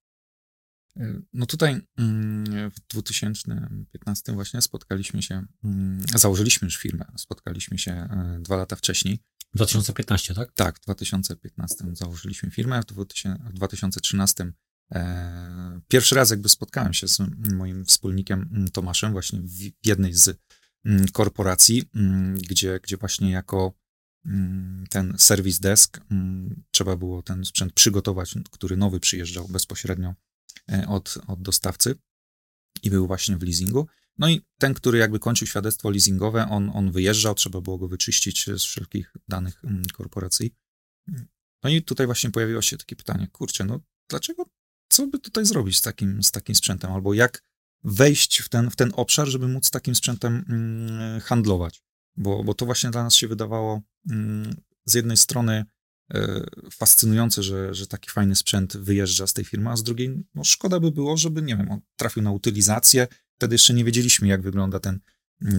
[1.34, 8.40] No tutaj mm, w 2015 właśnie spotkaliśmy się, mm, założyliśmy już firmę, spotkaliśmy się e,
[8.42, 9.20] dwa lata wcześniej.
[9.54, 10.52] 2015, tak?
[10.54, 14.54] Tak, w 2015 założyliśmy firmę, w 2013 e,
[15.88, 17.20] pierwszy raz jakby spotkałem się z
[17.54, 20.40] moim wspólnikiem mm, Tomaszem właśnie w jednej z
[21.14, 21.84] korporacji,
[22.50, 23.74] gdzie, gdzie właśnie jako
[24.90, 26.02] ten service desk
[26.72, 30.14] trzeba było ten sprzęt przygotować, który nowy przyjeżdżał bezpośrednio
[30.72, 31.96] E, od, od dostawcy
[32.84, 33.88] i był właśnie w leasingu.
[34.18, 38.46] No i ten, który jakby kończył świadectwo leasingowe, on, on wyjeżdżał, trzeba było go wyczyścić
[38.46, 40.56] z wszelkich danych mm, korporacji.
[41.64, 44.46] No i tutaj właśnie pojawiło się takie pytanie, kurczę, no dlaczego,
[44.92, 47.44] co by tutaj zrobić z takim, z takim sprzętem, albo jak
[47.84, 51.84] wejść w ten, w ten obszar, żeby móc takim sprzętem mm, handlować,
[52.16, 55.66] bo, bo to właśnie dla nas się wydawało mm, z jednej strony
[56.14, 60.44] e, fascynujące, że, że taki fajny sprzęt wyjeżdża z tej firmy, a z drugiej, no
[60.44, 64.42] szkoda by było, żeby, nie wiem, on trafił na utylizację, wtedy jeszcze nie wiedzieliśmy, jak
[64.42, 65.00] wygląda ten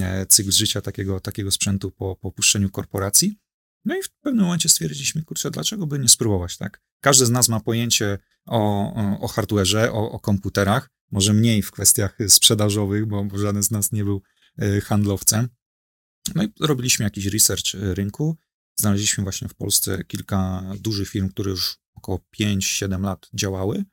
[0.01, 3.39] e, cykl życia takiego, takiego sprzętu po, po opuszczeniu korporacji.
[3.85, 6.81] No i w pewnym momencie stwierdziliśmy, kurczę, dlaczego by nie spróbować, tak?
[7.01, 12.19] Każdy z nas ma pojęcie o, o, hardware'ze, o, o komputerach, może mniej w kwestiach
[12.29, 14.23] sprzedażowych, bo, bo żaden z nas nie był
[14.59, 15.49] e, handlowcem.
[16.35, 18.37] No i robiliśmy jakiś research rynku.
[18.77, 23.85] Znaleźliśmy właśnie w Polsce kilka dużych firm, które już około 5-7 lat działały.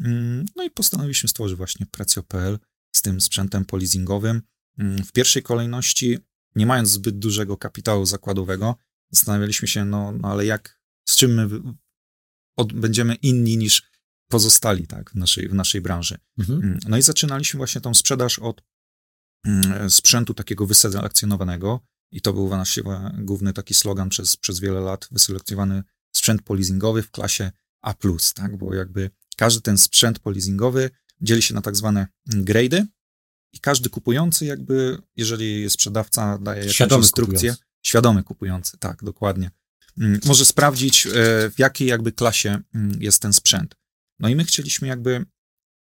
[0.00, 2.58] Mm, no i postanowiliśmy stworzyć właśnie Precio.pl
[2.96, 4.42] z tym sprzętem polizingowym.
[4.78, 6.18] Mm, w pierwszej kolejności,
[6.56, 8.76] nie mając zbyt dużego kapitału zakładowego,
[9.10, 11.60] zastanawialiśmy się, no, no ale jak, z czym my
[12.56, 13.93] od, będziemy inni niż
[14.28, 16.18] pozostali tak, w, naszej, w naszej branży.
[16.38, 16.62] Mhm.
[16.62, 18.62] Mm, no i zaczynaliśmy właśnie tą sprzedaż od
[19.46, 22.80] mm, sprzętu takiego wyselekcjonowanego i to był nasz
[23.18, 25.82] główny taki slogan przez, przez wiele lat, wyselekcjonowany
[26.16, 27.50] sprzęt polizingowy w klasie
[27.82, 27.94] A+,
[28.34, 32.84] tak, bo jakby każdy ten sprzęt polizingowy dzieli się na tak zwane grade'y
[33.52, 37.62] i każdy kupujący jakby, jeżeli sprzedawca daje jakąś świadomy instrukcję, kupujący.
[37.82, 39.50] świadomy kupujący, tak, dokładnie,
[39.98, 41.10] mm, może sprawdzić, e,
[41.50, 42.60] w jakiej jakby klasie
[42.98, 43.74] jest ten sprzęt.
[44.24, 45.24] No i my chcieliśmy jakby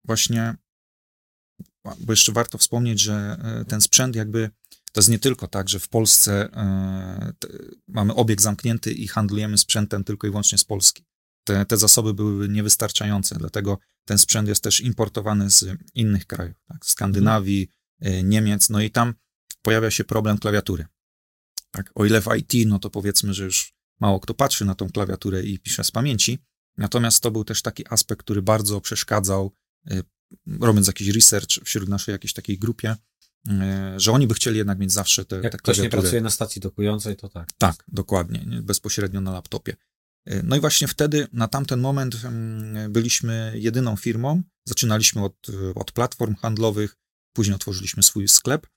[0.05, 0.55] właśnie,
[1.99, 4.49] bo jeszcze warto wspomnieć, że e, ten sprzęt jakby
[4.91, 7.33] to jest nie tylko tak, że w Polsce e,
[7.87, 11.05] mamy obieg zamknięty i handlujemy sprzętem tylko i wyłącznie z Polski.
[11.43, 16.85] Te, te zasoby były niewystarczające, dlatego ten sprzęt jest też importowany z innych krajów, tak,
[16.85, 17.69] z Skandynawii,
[18.01, 18.29] mhm.
[18.29, 19.13] Niemiec, no i tam
[19.61, 20.85] pojawia się problem klawiatury.
[21.71, 24.89] Tak, o ile w IT, no to powiedzmy, że już mało kto patrzy na tą
[24.89, 26.39] klawiaturę i pisze z pamięci,
[26.77, 29.51] Natomiast to był też taki aspekt, który bardzo przeszkadzał,
[29.91, 30.03] y,
[30.59, 32.95] robiąc jakiś research wśród naszej jakiejś takiej grupie,
[33.47, 33.53] y,
[33.97, 36.61] że oni by chcieli jednak mieć zawsze te, Jak te ktoś nie pracuje na stacji
[36.61, 37.49] dokującej, to tak.
[37.57, 39.75] Tak, dokładnie, bezpośrednio na laptopie.
[40.29, 42.15] Y, no i właśnie wtedy, na tamten moment
[42.89, 46.95] byliśmy jedyną firmą, zaczynaliśmy od, od platform handlowych,
[47.33, 48.67] później otworzyliśmy swój sklep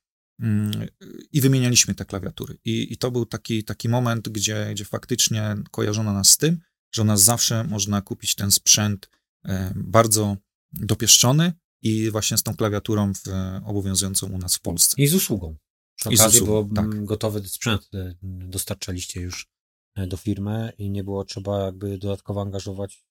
[1.32, 2.58] i wymienialiśmy te klawiatury.
[2.64, 6.60] I, i to był taki, taki moment, gdzie, gdzie faktycznie kojarzono nas z tym,
[6.92, 9.11] że u nas zawsze można kupić ten sprzęt
[9.44, 10.37] e, bardzo
[10.72, 13.20] dopieszczony i właśnie z tą klawiaturą w,
[13.64, 15.03] obowiązującą u nas w Polsce.
[15.03, 15.57] I z usługą.
[15.96, 17.05] Przy I okazji, usługą, bo tak.
[17.05, 19.48] gotowy sprzęt e, dostarczaliście już
[19.94, 23.05] e, do firmy i nie było trzeba jakby dodatkowo angażować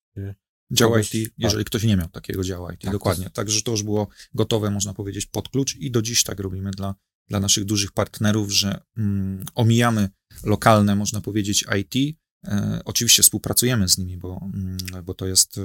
[0.72, 1.34] Dział IT, tak.
[1.38, 3.26] jeżeli ktoś nie miał takiego działu IT, tak, dokładnie.
[3.26, 3.32] To...
[3.32, 6.96] Także to już było gotowe, można powiedzieć, pod klucz i do dziś tak robimy dla,
[7.28, 10.10] dla naszych dużych partnerów, że mm, omijamy
[10.44, 12.18] lokalne, można powiedzieć, IT,
[12.86, 15.62] oczywiście współpracujemy z nimi, bo, mm, bo to jest, e,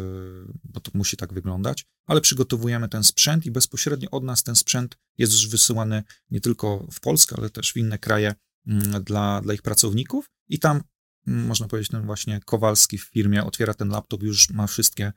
[0.64, 4.98] bo to musi tak wyglądać, ale przygotowujemy ten sprzęt i bezpośrednio od nas ten sprzęt
[5.18, 8.34] jest już wysyłany nie tylko w Polskę, ale też w inne kraje
[8.66, 10.30] mm, dla, dla ich pracowników.
[10.48, 10.82] I tam
[11.26, 15.12] mm, można powiedzieć, ten właśnie Kowalski w firmie otwiera ten laptop, już ma wszystkie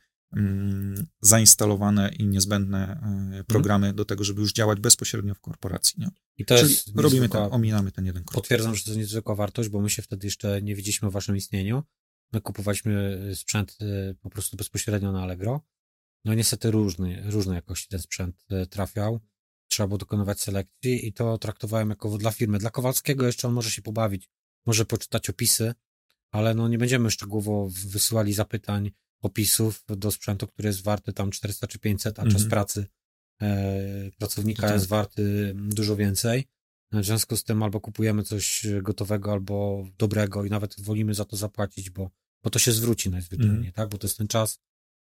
[1.22, 3.46] zainstalowane i niezbędne e, mhm.
[3.46, 6.00] programy do tego, żeby już działać bezpośrednio w korporacji.
[6.00, 6.10] Nie?
[6.38, 8.36] I to Czyli jest robimy ten, ominamy ten jeden krok.
[8.36, 11.38] Potwierdzam, że to jest niezwykła wartość, bo my się wtedy jeszcze nie wiedzieliśmy o waszym
[11.38, 11.84] istnieniu.
[12.34, 15.62] My kupowaliśmy e, sprzęt e, po prostu bezpośrednio na Allegro.
[16.26, 19.20] No niestety różny, różnej jakości ten sprzęt trafiał.
[19.68, 22.58] Trzeba było dokonywać selekcji i to traktowałem jako dla firmy.
[22.58, 24.30] Dla Kowalskiego jeszcze on może się pobawić,
[24.66, 25.74] może poczytać opisy,
[26.32, 31.68] ale no nie będziemy szczegółowo wysyłali zapytań, opisów do sprzętu, który jest warty tam 400
[31.68, 32.50] czy 500, a czas mhm.
[32.50, 32.86] pracy
[33.42, 34.72] e, pracownika tak.
[34.72, 36.46] jest warty dużo więcej.
[36.92, 41.38] W związku z tym albo kupujemy coś gotowego, albo dobrego i nawet wolimy za to
[41.38, 42.12] zapłacić, bo,
[42.44, 43.74] bo to się zwróci najzwyczajniej, mhm.
[43.74, 43.90] tak?
[43.90, 44.60] Bo to jest ten czas,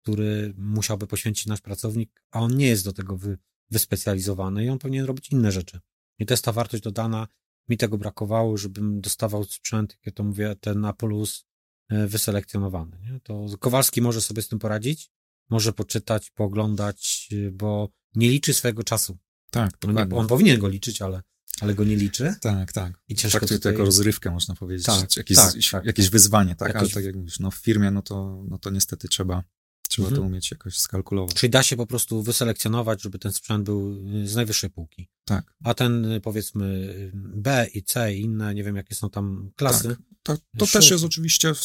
[0.03, 3.39] który musiałby poświęcić nasz pracownik, a on nie jest do tego wy,
[3.71, 5.81] wyspecjalizowany i on powinien robić inne rzeczy.
[6.19, 7.29] I to jest ta wartość dodana.
[7.69, 11.45] Mi tego brakowało, żebym dostawał sprzęt, jak ja to mówię, ten Apolus
[11.91, 12.99] wyselekcjonowany.
[13.03, 13.21] Nie?
[13.21, 15.11] To Kowalski może sobie z tym poradzić,
[15.51, 19.19] może poczytać, pooglądać, e, bo nie liczy swojego czasu.
[19.51, 21.23] Tak, on, nie, on powinien go liczyć, ale,
[21.61, 22.35] ale go nie liczy.
[22.41, 22.93] Tak, tak.
[23.09, 23.73] I ciężko Traktuje tutaj...
[23.73, 24.87] to jako rozrywkę, można powiedzieć.
[24.87, 26.69] Tak, jakieś, tak, tak, jakieś wyzwanie, tak?
[26.69, 26.83] Jakoś...
[26.83, 29.43] Ale tak jak mówisz, no w firmie, no to, no to niestety trzeba,
[29.91, 30.23] trzeba mhm.
[30.23, 31.37] to umieć jakoś skalkulować.
[31.37, 35.09] Czyli da się po prostu wyselekcjonować, żeby ten sprzęt był z najwyższej półki.
[35.25, 35.55] Tak.
[35.65, 39.89] A ten, y, powiedzmy, B i C i inne, nie wiem, jakie są tam klasy.
[39.89, 39.99] Tak.
[40.23, 41.61] To, to też jest oczywiście w,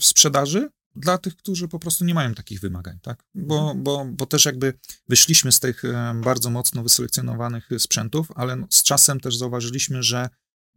[0.00, 3.24] w sprzedaży, dla tych, którzy po prostu nie mają takich wymagań, tak?
[3.34, 3.82] Bo, mhm.
[3.82, 5.82] bo, bo też jakby wyszliśmy z tych
[6.24, 10.28] bardzo mocno wyselekcjonowanych sprzętów, ale no, z czasem też zauważyliśmy, że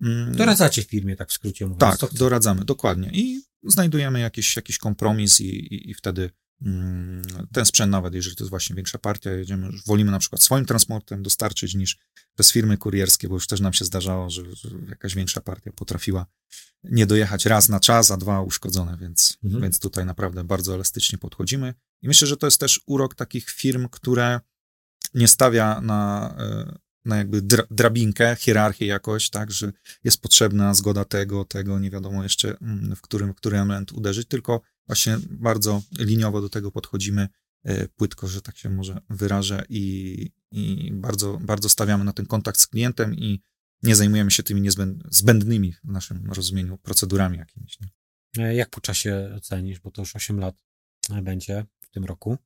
[0.02, 2.00] mm, Doradzacie w firmie, tak w skrócie mówiąc.
[2.00, 3.10] Tak, doradzamy, dokładnie.
[3.14, 6.30] I znajdujemy jakiś, jakiś kompromis i, i, i wtedy
[7.52, 11.24] ten sprzęt, nawet jeżeli to jest właśnie większa partia, jedziemy, wolimy na przykład swoim transportem
[11.24, 11.97] dostarczyć niż
[12.34, 16.26] przez firmy kurierskie, bo już też nam się zdarzało, że, że jakaś większa partia potrafiła
[16.84, 19.63] nie dojechać raz na czas, a dwa uszkodzone, więc, mhm.
[19.63, 21.74] więc tutaj naprawdę bardzo elastycznie podchodzimy.
[22.02, 24.39] I myślę, że to jest też urok takich firm, które
[25.13, 29.71] nie stawia na, e, na jakby drabinkę, hierarchię jakoś, tak, że
[30.04, 34.28] jest potrzebna zgoda tego, tego, nie wiadomo jeszcze mm, w którym, w który element uderzyć,
[34.28, 37.28] tylko właśnie bardzo liniowo do tego podchodzimy,
[37.63, 42.60] e, płytko, że tak się może wyrażę i, i bardzo, bardzo stawiamy na ten kontakt
[42.60, 43.41] z klientem i
[43.84, 44.70] nie zajmujemy się tymi
[45.10, 47.78] zbędnymi w naszym rozumieniu procedurami jakimiś.
[47.80, 47.89] Nie?
[48.46, 50.56] E, jak po czasie ocenisz, bo to już 8 lat
[51.24, 52.38] będzie w tym roku.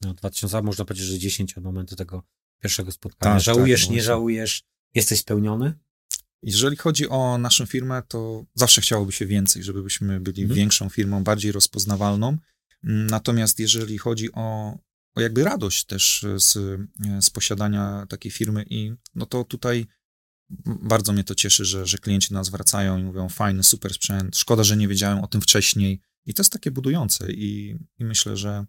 [0.00, 2.22] No, 2000, można powiedzieć, że 10 od momentu tego
[2.62, 3.34] pierwszego spotkania.
[3.34, 4.62] Tak, żałujesz, tak, nie żałujesz,
[4.94, 5.74] jesteś spełniony?
[6.42, 10.56] Jeżeli chodzi o naszą firmę, to zawsze chciałoby się więcej, żebyśmy byli mhm.
[10.56, 12.38] większą firmą, bardziej rozpoznawalną.
[12.82, 14.78] Natomiast jeżeli chodzi o,
[15.14, 16.80] o jakby radość też z,
[17.20, 19.86] z posiadania takiej firmy i no to tutaj
[20.66, 24.64] bardzo mnie to cieszy, że, że klienci nas wracają i mówią fajny, super sprzęt, szkoda,
[24.64, 28.66] że nie wiedziałem o tym wcześniej i to jest takie budujące i, i myślę, że,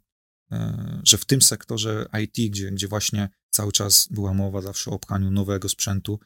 [0.51, 4.99] e, że w tym sektorze IT, gdzie, gdzie właśnie cały czas była mowa zawsze o
[4.99, 6.19] pchaniu nowego sprzętu,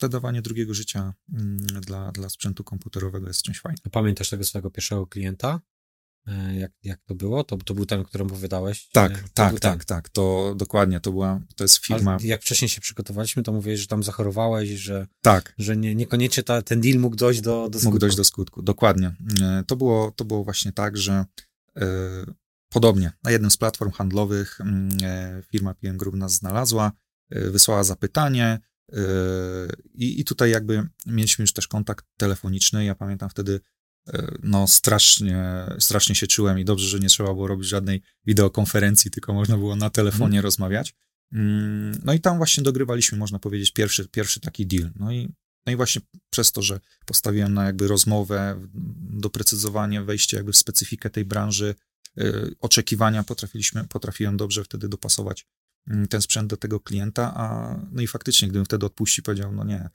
[0.00, 3.82] e, to dawanie drugiego życia mm, dla, dla sprzętu komputerowego jest czymś fajnym.
[3.92, 5.60] Pamiętasz tego swojego pierwszego klienta?
[6.26, 7.44] E, jak, jak to było?
[7.44, 8.88] To, to był ten, o którym opowiadałeś?
[8.92, 10.08] Tak, to tak, tak, tak.
[10.08, 12.14] To dokładnie, to była, to jest firma.
[12.14, 15.54] Ale jak wcześniej się przygotowaliśmy, to mówiłeś, że tam zachorowałeś, że, tak.
[15.58, 17.84] że nie, niekoniecznie ta, ten deal mógł dojść do, do skutku.
[17.84, 19.14] Mógł dojść do skutku, dokładnie.
[19.42, 21.24] E, to było, to było właśnie tak, że
[21.76, 21.86] e,
[22.68, 24.58] podobnie na jednym z platform handlowych
[25.02, 26.92] e, firma PM Group nas znalazła,
[27.30, 28.58] e, wysłała zapytanie,
[29.94, 32.84] i, I tutaj jakby mieliśmy już też kontakt telefoniczny.
[32.84, 33.60] Ja pamiętam wtedy,
[34.42, 35.44] no strasznie,
[35.78, 39.76] strasznie się czułem i dobrze, że nie trzeba było robić żadnej wideokonferencji, tylko można było
[39.76, 40.44] na telefonie hmm.
[40.44, 40.94] rozmawiać.
[41.32, 44.90] Mm, no i tam właśnie dogrywaliśmy, można powiedzieć, pierwszy, pierwszy taki deal.
[44.96, 45.28] No i,
[45.66, 48.68] no i właśnie przez to, że postawiłem na jakby rozmowę,
[49.10, 51.74] doprecyzowanie, wejście jakby w specyfikę tej branży,
[52.60, 55.46] oczekiwania potrafiliśmy, potrafiłem dobrze wtedy dopasować
[56.10, 59.90] ten sprzęt do tego klienta, a no i faktycznie, gdybym wtedy odpuścił, powiedział, no nie,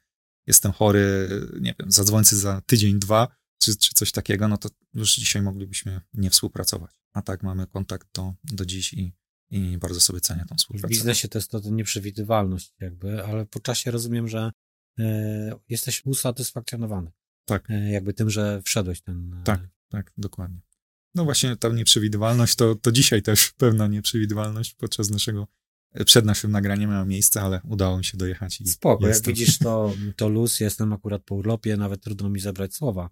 [0.48, 3.28] jestem chory, nie wiem, zadzwońcy za tydzień, dwa,
[3.60, 6.92] czy, czy coś takiego, no to już dzisiaj moglibyśmy nie współpracować.
[7.14, 9.14] A tak mamy kontakt do, do dziś i,
[9.50, 10.88] i bardzo sobie cenię tą współpracę.
[10.88, 14.52] W biznesie to jest to nieprzewidywalność jakby, ale po czasie rozumiem, że
[15.00, 17.12] e, jesteś usatysfakcjonowany.
[17.46, 17.72] Tak.
[17.72, 19.34] E, jakby tym, że wszedłeś ten...
[19.34, 20.62] E, tak, tak, dokładnie.
[21.16, 25.48] No właśnie ta nieprzewidywalność, to, to dzisiaj też pewna nieprzewidywalność podczas naszego
[26.06, 28.62] przed naszym nagraniem miała miejsce, ale udało mi się dojechać.
[28.62, 29.32] I Spoko, jestem.
[29.32, 33.10] jak widzisz, to, to luz, jestem akurat po urlopie, nawet trudno mi zebrać słowa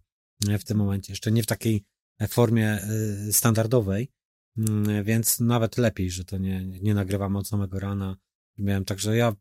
[0.59, 1.13] w tym momencie.
[1.13, 1.85] Jeszcze nie w takiej
[2.27, 2.79] formie
[3.27, 4.11] y, standardowej,
[4.57, 8.17] mm, więc nawet lepiej, że to nie, nie nagrywam od samego rana.
[8.57, 9.35] Miałem także ja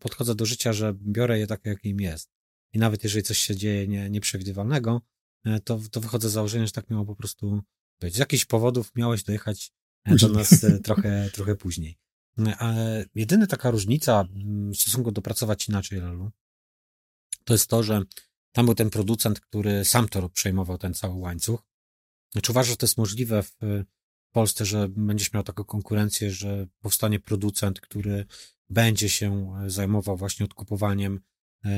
[0.00, 2.30] podchodzę do życia, że biorę je takie, jakim jest.
[2.72, 5.00] I nawet jeżeli coś się dzieje nie, nieprzewidywalnego,
[5.44, 7.62] e, to, to wychodzę z założenia, że tak miało po prostu
[8.00, 8.14] być.
[8.14, 9.72] Z jakichś powodów miałeś dojechać
[10.04, 11.98] e, do nas e, trochę, trochę później.
[12.58, 16.30] Ale jedyna taka różnica mm, w stosunku do pracować inaczej, Lelu,
[17.44, 18.02] to jest to, że
[18.52, 21.62] tam był ten producent, który sam to przejmował ten cały łańcuch.
[22.42, 23.56] Czy uważasz, że to jest możliwe w
[24.32, 28.26] Polsce, że będziesz miał taką konkurencję, że powstanie producent, który
[28.70, 31.20] będzie się zajmował właśnie odkupowaniem,
[31.64, 31.70] e,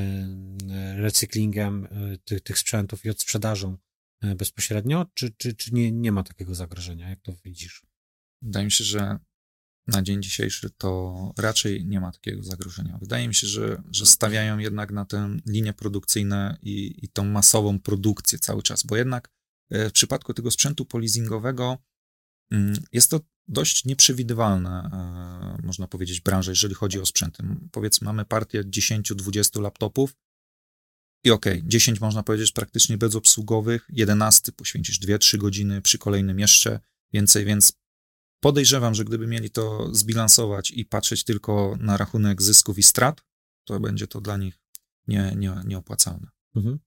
[0.97, 3.77] recyklingiem e, tych, tych sprzętów i odsprzedażą
[4.21, 7.11] e, bezpośrednio, czy, czy, czy nie, nie ma takiego zagrożenia?
[7.11, 7.87] Jak to widzisz?
[8.43, 9.19] Wydaje mi się, że
[9.87, 12.99] na dzień dzisiejszy, to raczej nie ma takiego zagrożenia.
[13.01, 17.81] Wydaje mi się, że, że stawiają jednak na tę linię produkcyjne i, i tą masową
[17.81, 19.31] produkcję cały czas, bo jednak
[19.71, 21.79] e, w przypadku tego sprzętu polizingowego
[22.51, 24.91] mm, jest to dość nieprzewidywalna,
[25.59, 27.45] e, można powiedzieć, branża, jeżeli chodzi o sprzęty.
[27.73, 30.17] Powiedzmy, mamy partię 10-20 laptopów
[31.25, 36.81] i okej, okay, 10 można powiedzieć praktycznie bezobsługowych, 11 poświęcisz 2-3 godziny, przy kolejnym jeszcze
[37.13, 37.73] więcej, więc
[38.47, 43.23] Podejrzewam, że gdyby mieli to zbilansować i patrzeć tylko na rachunek zysków i strat,
[43.65, 44.59] to będzie to dla nich
[45.09, 46.29] nie, nie, nieopłacalne.
[46.57, 46.79] Mhm.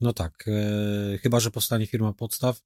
[0.00, 2.60] No tak, e, chyba, że powstanie firma podstaw.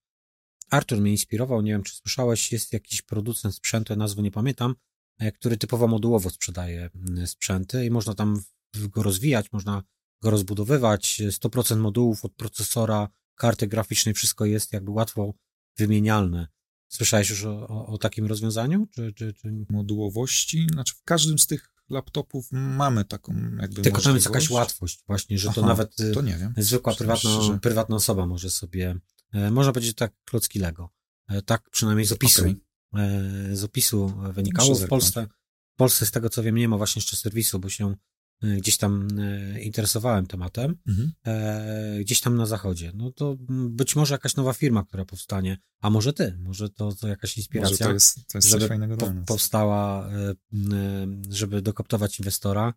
[0.71, 4.75] Artur mnie inspirował, nie wiem, czy słyszałeś, jest jakiś producent sprzętu, ja nazwy nie pamiętam,
[5.19, 6.91] e, który typowo modułowo sprzedaje
[7.27, 8.43] sprzęty i można tam
[8.75, 9.83] go rozwijać, można
[10.23, 11.23] go rozbudowywać.
[11.31, 15.35] 100% modułów od procesora, karty graficznej, wszystko jest jakby łatwo
[15.79, 16.49] wymienialne.
[16.93, 18.87] Słyszałeś już o, o, o takim rozwiązaniu?
[18.95, 19.53] Czy, czy, czy...
[19.71, 20.67] Modułowości?
[20.73, 25.39] Znaczy w każdym z tych laptopów mamy taką jakby Tylko tam jest jakaś łatwość właśnie,
[25.39, 26.23] że Aha, to nawet to
[26.57, 27.31] zwykła prywatna,
[27.63, 28.97] prywatna osoba może sobie,
[29.33, 30.91] e, można powiedzieć tak klocki Lego.
[31.29, 32.57] E, tak przynajmniej z opisu, okay.
[33.05, 34.75] E, z opisu wynikało.
[34.75, 35.27] W Polsce,
[35.75, 37.95] w Polsce z tego co wiem nie ma właśnie jeszcze serwisu, bo się
[38.43, 41.13] gdzieś tam e, interesowałem tematem, mhm.
[41.27, 42.93] E, gdzieś tam na zachodzie.
[42.95, 47.09] No to być może jakaś nowa firma, która powstanie, a może ty, może to, to
[47.09, 50.11] jakaś inspiracja, może to jest, to jest żeby po, powstała,
[51.31, 52.75] żeby dokoptować inwestora,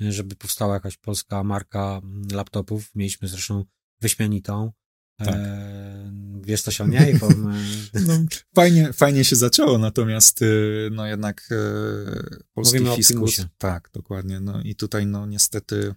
[0.00, 2.00] żeby powstała jakaś polska marka
[2.32, 2.90] laptopów.
[2.94, 3.64] Mieliśmy zresztą
[4.00, 4.72] wyśmienitą,
[5.16, 5.28] tak.
[6.44, 7.14] E, wiesz coś o niej?
[7.18, 7.28] Bo
[8.06, 13.46] no, fajnie, fajnie się zaczęło, natomiast y, no jednak e, polski Mówimy fiskus...
[13.58, 14.40] Tak, dokładnie.
[14.40, 15.94] No i tutaj no niestety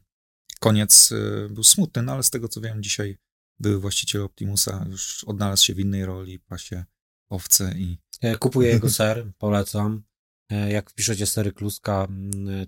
[0.60, 3.18] koniec y, był smutny, no ale z tego co wiem dzisiaj
[3.60, 6.86] były właściciel Optimusa już odnalazł się w innej roli, pasie
[7.30, 7.98] owce i...
[8.40, 10.04] Kupuję jego ser, polecam.
[10.52, 12.08] E, jak wpiszecie sery kluska,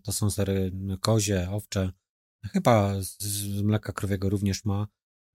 [0.04, 1.92] to są sery kozie, owcze.
[2.54, 4.88] Chyba z mleka krowiego również ma.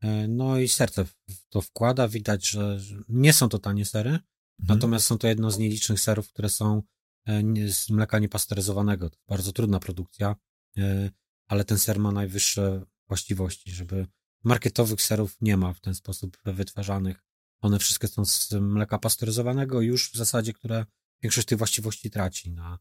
[0.03, 1.05] E, no i serce
[1.49, 2.09] to wkłada.
[2.09, 4.25] Widać, że nie są to tanie sery, mhm.
[4.61, 6.83] natomiast są to jedno z nielicznych serów, które są
[7.27, 9.11] e, z mleka niepasteryzowanego.
[9.11, 10.37] To bardzo trudna produkcja,
[10.79, 11.11] e,
[11.49, 14.07] ale ten ser ma najwyższe właściwości, żeby
[14.45, 17.25] marketowych serów nie ma w ten sposób wytwarzanych.
[17.61, 20.87] One wszystkie są z mleka pasteryzowanego już w zasadzie, które
[21.23, 22.79] większość tych właściwości traci na,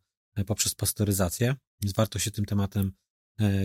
[0.48, 2.92] poprzez pasteryzację, więc warto się tym tematem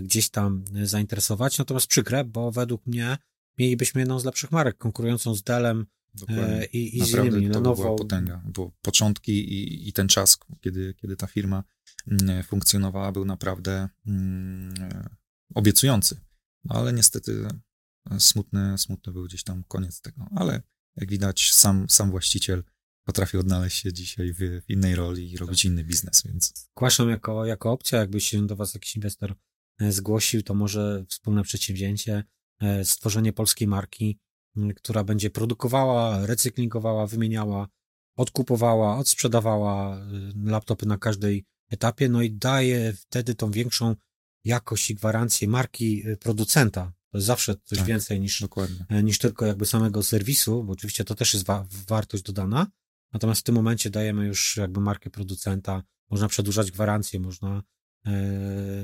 [0.02, 1.58] gdzieś tam zainteresować.
[1.58, 3.18] Natomiast przykre, bo według mnie
[3.58, 5.86] mielibyśmy jedną z lepszych marek, konkurującą z Delem
[6.28, 7.50] e, i, i z innymi.
[7.50, 11.64] to była potęga, bo początki i, i ten czas, kiedy, kiedy ta firma
[12.06, 14.74] mm, funkcjonowała, był naprawdę mm,
[15.54, 16.20] obiecujący.
[16.64, 17.48] No, ale niestety
[18.10, 20.26] e, smutny, smutny był gdzieś tam koniec tego.
[20.36, 20.62] Ale
[20.96, 22.64] jak widać, sam, sam właściciel
[23.04, 25.72] potrafi odnaleźć się dzisiaj w, w innej roli i robić tak.
[25.72, 26.52] inny biznes, więc...
[26.76, 29.34] Zgłaszam jako, jako opcja, jakby się do was jakiś inwestor
[29.80, 32.37] e, zgłosił, to może wspólne przedsięwzięcie, E,
[32.84, 34.18] stworzenie polskiej marki,
[34.76, 37.68] która będzie produkowała, recyklingowała, wymieniała,
[38.16, 40.00] odkupowała, odsprzedawała y,
[40.44, 43.94] laptopy na każdej etapie, no i daje wtedy tą większą
[44.44, 46.92] jakość i gwarancję marki y, producenta.
[47.10, 48.86] To jest zawsze coś tak, więcej niż, dokładnie.
[48.88, 52.66] E, niż tylko jakby samego serwisu, bo oczywiście to też jest wa wartość dodana.
[53.12, 57.62] Natomiast w tym momencie dajemy już jakby markę producenta, można przedłużać gwarancję, można
[58.06, 58.12] e,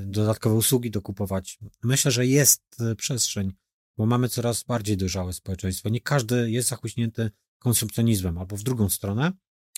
[0.06, 1.58] dodatkowe usługi dokupować.
[1.82, 2.62] Myślę, że jest
[2.96, 3.52] przestrzeń
[3.96, 5.88] bo mamy coraz bardziej dojrzałe społeczeństwo.
[5.88, 9.32] Nie każdy jest zachłyśnięty konsumpcjonizmem, albo w drugą stronę,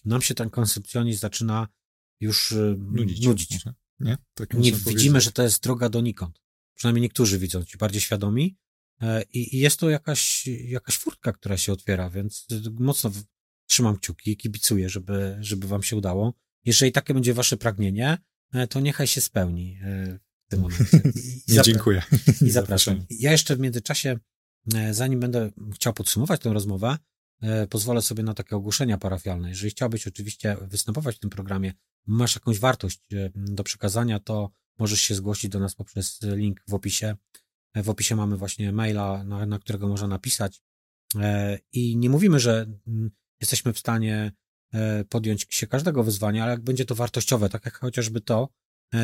[0.05, 1.69] nam się ten konsumpcjonizm zaczyna
[2.21, 3.27] już y, nudzić.
[3.27, 3.65] nudzić.
[4.01, 4.19] Nie?
[4.35, 6.41] Tak Nie widzimy, że to jest droga donikąd.
[6.75, 8.57] Przynajmniej niektórzy widzą, ci bardziej świadomi.
[9.01, 13.11] E, I, I, jest to jakaś, jakaś furtka, która się otwiera, więc mocno
[13.67, 16.35] trzymam kciuki, kibicuję, żeby, żeby wam się udało.
[16.65, 18.19] Jeżeli takie będzie wasze pragnienie,
[18.53, 21.01] e, to niechaj się spełni e, w tym momencie.
[21.49, 22.03] I Nie, dziękuję.
[22.43, 23.07] I zapraszam.
[23.11, 24.19] Ja jeszcze w międzyczasie,
[24.75, 26.99] e, zanim będę chciał podsumować tę rozmowę,
[27.43, 29.49] e, pozwolę sobie na takie ogłoszenia parafialne.
[29.49, 31.73] Jeżeli chciałbyś oczywiście występować w tym programie,
[32.07, 36.75] masz jakąś wartość e, do przekazania, to możesz się zgłosić do nas poprzez link w
[36.75, 37.17] opisie.
[37.77, 40.63] W opisie mamy właśnie maila, na, na którego można napisać.
[41.73, 44.33] I nie mówimy, że mm, jesteśmy w stanie
[45.09, 48.49] podjąć się każdego wyzwania, ale jak będzie to wartościowe, tak jak chociażby to,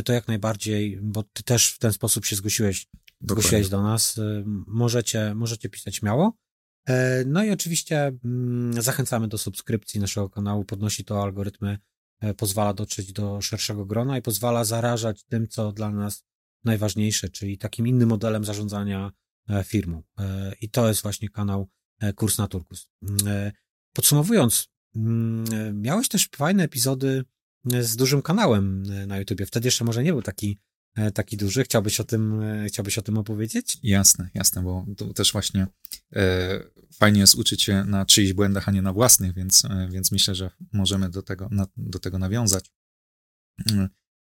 [0.05, 2.87] to jak najbardziej, bo ty też w ten sposób się zgłosiłeś,
[3.21, 4.19] zgłosiłeś do nas.
[4.19, 6.37] E, możecie, możecie pisać śmiało.
[6.89, 10.65] E, no i oczywiście mm, zachęcamy do subskrypcji naszego kanału.
[10.65, 11.79] Podnosi to algorytmy,
[12.37, 16.25] pozwala dotrzeć do szerszego grona i pozwala zarażać tym, co dla nas
[16.65, 19.13] najważniejsze, czyli takim innym modelem zarządzania
[19.65, 20.03] firmą.
[20.61, 21.69] I to jest właśnie kanał
[22.17, 22.89] Kurs na Turkus.
[23.93, 27.25] Podsumowując, mm, miałeś też fajne epizody
[27.65, 29.47] z dużym kanałem e, na YouTubie.
[29.47, 30.61] Wtedy jeszcze może nie był taki,
[30.95, 31.65] e, taki duży.
[31.65, 33.79] Chciałbyś o tym, e, chciałbyś o tym opowiedzieć?
[33.83, 35.67] Jasne, jasne, bo to też właśnie
[36.17, 36.61] e,
[36.95, 40.35] fajnie jest uczyć się na czyichś błędach, a nie na własnych, więc, e, więc myślę,
[40.35, 42.73] że możemy do tego, na, do tego nawiązać.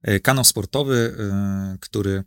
[0.02, 1.16] E, kanał sportowy,
[1.80, 2.24] który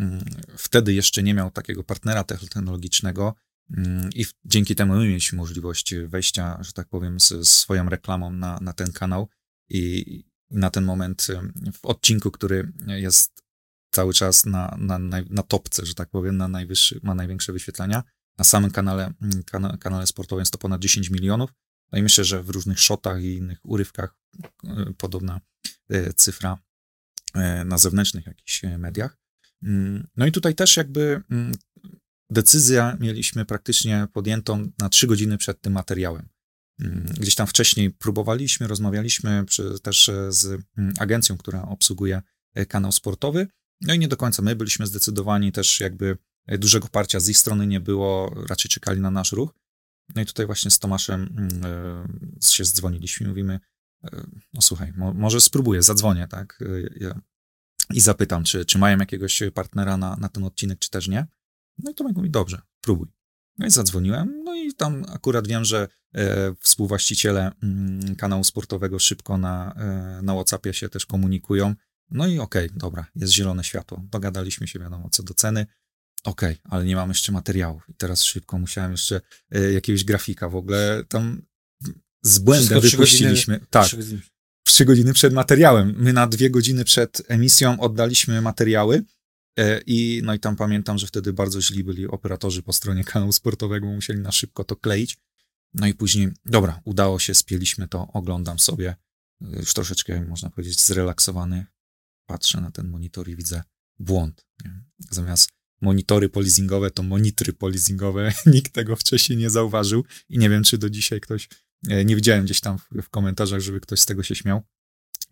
[0.00, 0.24] mm,
[0.56, 3.34] wtedy jeszcze nie miał takiego partnera technologicznego,
[3.70, 8.72] mm, i dzięki temu my mieliśmy możliwość wejścia, że tak powiem, swoją reklamą na, na
[8.72, 9.28] ten kanał.
[9.68, 11.26] I, na ten moment
[11.72, 13.42] w odcinku, który jest
[13.90, 14.98] cały czas na, na,
[15.30, 18.02] na topce, że tak powiem, na najwyższy, ma największe wyświetlenia.
[18.38, 19.12] Na samym kanale,
[19.46, 21.50] kana, kanale sportowym jest to ponad 10 milionów.
[21.92, 24.16] No i myślę, że w różnych shotach i innych urywkach
[24.64, 25.40] e, podobna
[25.88, 26.58] e, cyfra
[27.64, 29.18] na zewnętrznych jakichś mediach.
[29.62, 31.52] Mm, no i tutaj też jakby mm,
[32.30, 36.28] decyzję mieliśmy praktycznie podjętą na trzy godziny przed tym materiałem.
[36.80, 40.44] Mm, gdzieś tam wcześniej próbowaliśmy, rozmawialiśmy przy, też z
[40.78, 42.22] mm, agencją, która obsługuje
[42.68, 43.46] kanał sportowy.
[43.80, 46.18] No i nie do końca my byliśmy zdecydowani, też jakby
[46.58, 49.54] dużego parcia z ich strony nie było, raczej czekali na nasz ruch.
[50.14, 51.50] No i tutaj właśnie z Tomaszem
[52.44, 53.60] się zdzwoniliśmy i mówimy,
[54.52, 56.58] no słuchaj, mo, może spróbuję, zadzwonię, tak?
[56.96, 57.20] Ja,
[57.94, 61.26] I zapytam, czy, czy mają jakiegoś partnera na, na ten odcinek, czy też nie.
[61.78, 63.08] No i Tomek mówi, dobrze, próbuj.
[63.58, 69.38] No i zadzwoniłem, no i tam akurat wiem, że e, współwłaściciele mm, kanału sportowego szybko
[69.38, 71.74] na, e, na Whatsappie się też komunikują.
[72.10, 74.02] No i okej, okay, dobra, jest zielone światło.
[74.10, 75.66] Dogadaliśmy się, wiadomo, co do ceny.
[76.24, 77.82] Okej, okay, ale nie mam jeszcze materiałów.
[77.88, 81.42] I teraz szybko musiałem jeszcze e, jakiegoś grafika w ogóle tam
[82.22, 83.54] z błędem wypuściliśmy.
[83.54, 83.88] Godziny, tak.
[84.66, 85.94] Trzy godziny przed materiałem.
[85.98, 89.04] My na dwie godziny przed emisją oddaliśmy materiały
[89.86, 93.86] i no i tam pamiętam, że wtedy bardzo źli byli operatorzy po stronie kanału sportowego,
[93.86, 95.16] musieli na szybko to kleić.
[95.74, 98.96] No i później, dobra, udało się, spieliśmy to, oglądam sobie,
[99.42, 101.66] e, już troszeczkę, można powiedzieć, zrelaksowany.
[102.26, 103.62] Patrzę na ten monitor i widzę
[103.98, 104.46] błąd.
[104.64, 104.84] Nie?
[105.10, 105.48] Zamiast
[105.80, 108.32] monitory polizingowe to monitry polizingowe.
[108.46, 111.48] Nikt tego wcześniej nie zauważył i nie wiem, czy do dzisiaj ktoś
[111.88, 114.62] E, nie widziałem gdzieś tam w, w komentarzach, żeby ktoś z tego się śmiał.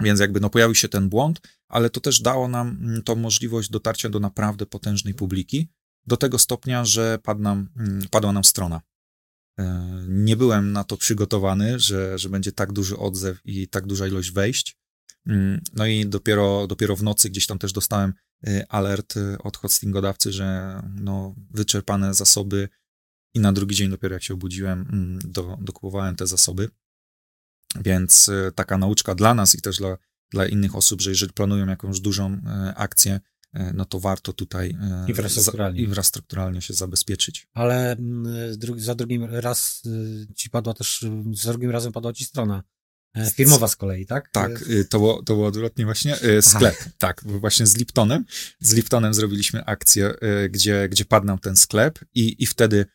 [0.00, 3.70] Więc jakby no pojawił się ten błąd, ale to też dało nam mm, tą możliwość
[3.70, 5.68] dotarcia do naprawdę potężnej publiki,
[6.06, 8.80] do tego stopnia, że padł nam, mm, padła nam strona.
[9.58, 14.06] E, nie byłem na to przygotowany, że, że będzie tak duży odzew i tak duża
[14.06, 14.76] ilość wejść.
[15.26, 18.12] Mm, no i dopiero, dopiero w nocy gdzieś tam też dostałem
[18.46, 22.68] e, alert od hostingodawcy, że no, wyczerpane zasoby
[23.34, 26.68] i na drugi dzień dopiero jak się obudziłem, do, dokupowałem te zasoby.
[27.80, 29.96] Więc e, taka nauczka dla nas i też dla,
[30.30, 33.20] dla innych osób, że jeżeli planują jakąś dużą e, akcję,
[33.52, 34.76] e, no to warto tutaj
[35.08, 37.48] infrastrukturalnie, za, infrastrukturalnie się zabezpieczyć.
[37.54, 37.96] Ale
[38.76, 39.82] za drugim raz
[40.36, 42.62] ci padła też, za drugim razem padła ci strona
[43.34, 44.28] firmowa z kolei, tak?
[44.30, 46.16] Tak, to było, to było odwrotnie właśnie.
[46.40, 46.90] Sklep, Aha.
[46.98, 48.24] tak, właśnie z Liptonem.
[48.60, 50.14] Z Liptonem zrobiliśmy akcję,
[50.50, 52.86] gdzie, gdzie padł nam ten sklep i, i wtedy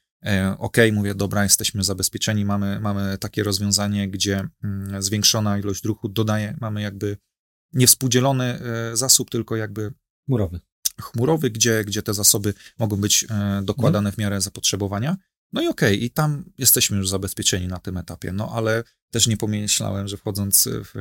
[0.57, 6.57] OK, mówię, dobra, jesteśmy zabezpieczeni, mamy, mamy takie rozwiązanie, gdzie mm, zwiększona ilość druku dodaje,
[6.61, 7.17] mamy jakby
[7.73, 9.93] niewspółdzielony e, zasób, tylko jakby
[10.25, 10.59] chmurowy,
[11.01, 15.17] chmurowy gdzie, gdzie te zasoby mogą być e, dokładane w miarę zapotrzebowania.
[15.53, 19.27] No i okej, okay, i tam jesteśmy już zabezpieczeni na tym etapie, no ale też
[19.27, 20.93] nie pomyślałem, że wchodząc w,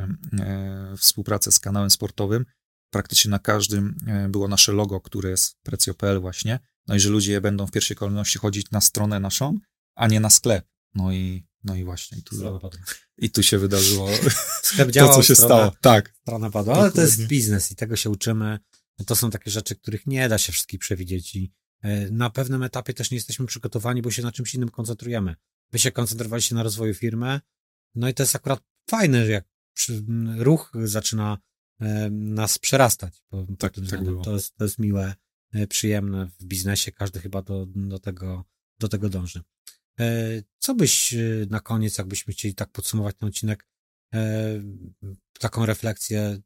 [0.97, 2.45] w współpracę z kanałem sportowym,
[2.91, 3.97] praktycznie na każdym
[4.29, 6.59] było nasze logo, które jest Precio.pl właśnie,
[6.89, 9.59] no i że ludzie będą w pierwszej kolejności chodzić na stronę naszą,
[9.95, 10.67] a nie na sklep.
[10.95, 12.19] No i, no i właśnie.
[12.19, 12.37] I tu,
[13.19, 14.09] i tu się wydarzyło
[14.63, 15.77] sklep działał, to, co się strona, stało.
[15.81, 16.15] Tak.
[16.21, 18.59] Strona padła, ale to jest biznes i tego się uczymy.
[19.07, 22.95] To są takie rzeczy, których nie da się wszystkich przewidzieć i e, na pewnym etapie
[22.95, 25.37] też nie jesteśmy przygotowani, bo się na czymś innym koncentrujemy.
[25.73, 27.41] Wy się koncentrowaliście na rozwoju firmy,
[27.95, 28.61] no i to jest akurat
[28.91, 29.45] fajne, że jak
[30.39, 31.39] ruch zaczyna
[31.81, 33.23] e, nas przerastać.
[33.31, 35.15] Bo, tak, tak to, jest, to jest miłe,
[35.69, 36.93] przyjemne w biznesie.
[36.93, 38.45] Każdy chyba do, do, tego,
[38.79, 39.43] do tego dąży.
[40.01, 41.19] E, co byś e,
[41.51, 43.67] na koniec, jakbyśmy chcieli tak podsumować ten odcinek,
[45.39, 46.41] taką refleksję,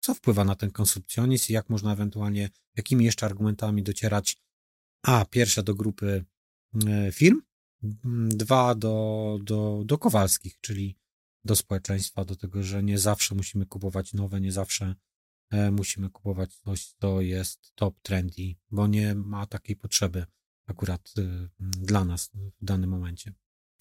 [0.00, 4.36] co wpływa na ten konsumpcjonizm i jak można ewentualnie, jakimi jeszcze argumentami docierać,
[5.02, 6.24] a pierwsze do grupy
[7.12, 7.40] firm,
[8.28, 10.96] dwa do, do, do Kowalskich, czyli
[11.44, 15.07] do społeczeństwa, do tego, że nie zawsze musimy kupować nowe, nie zawsze E,
[15.72, 20.26] musimy kupować coś, co jest top trendy, bo nie ma takiej potrzeby
[20.68, 22.30] akurat y, dla nas
[22.60, 23.34] w danym momencie.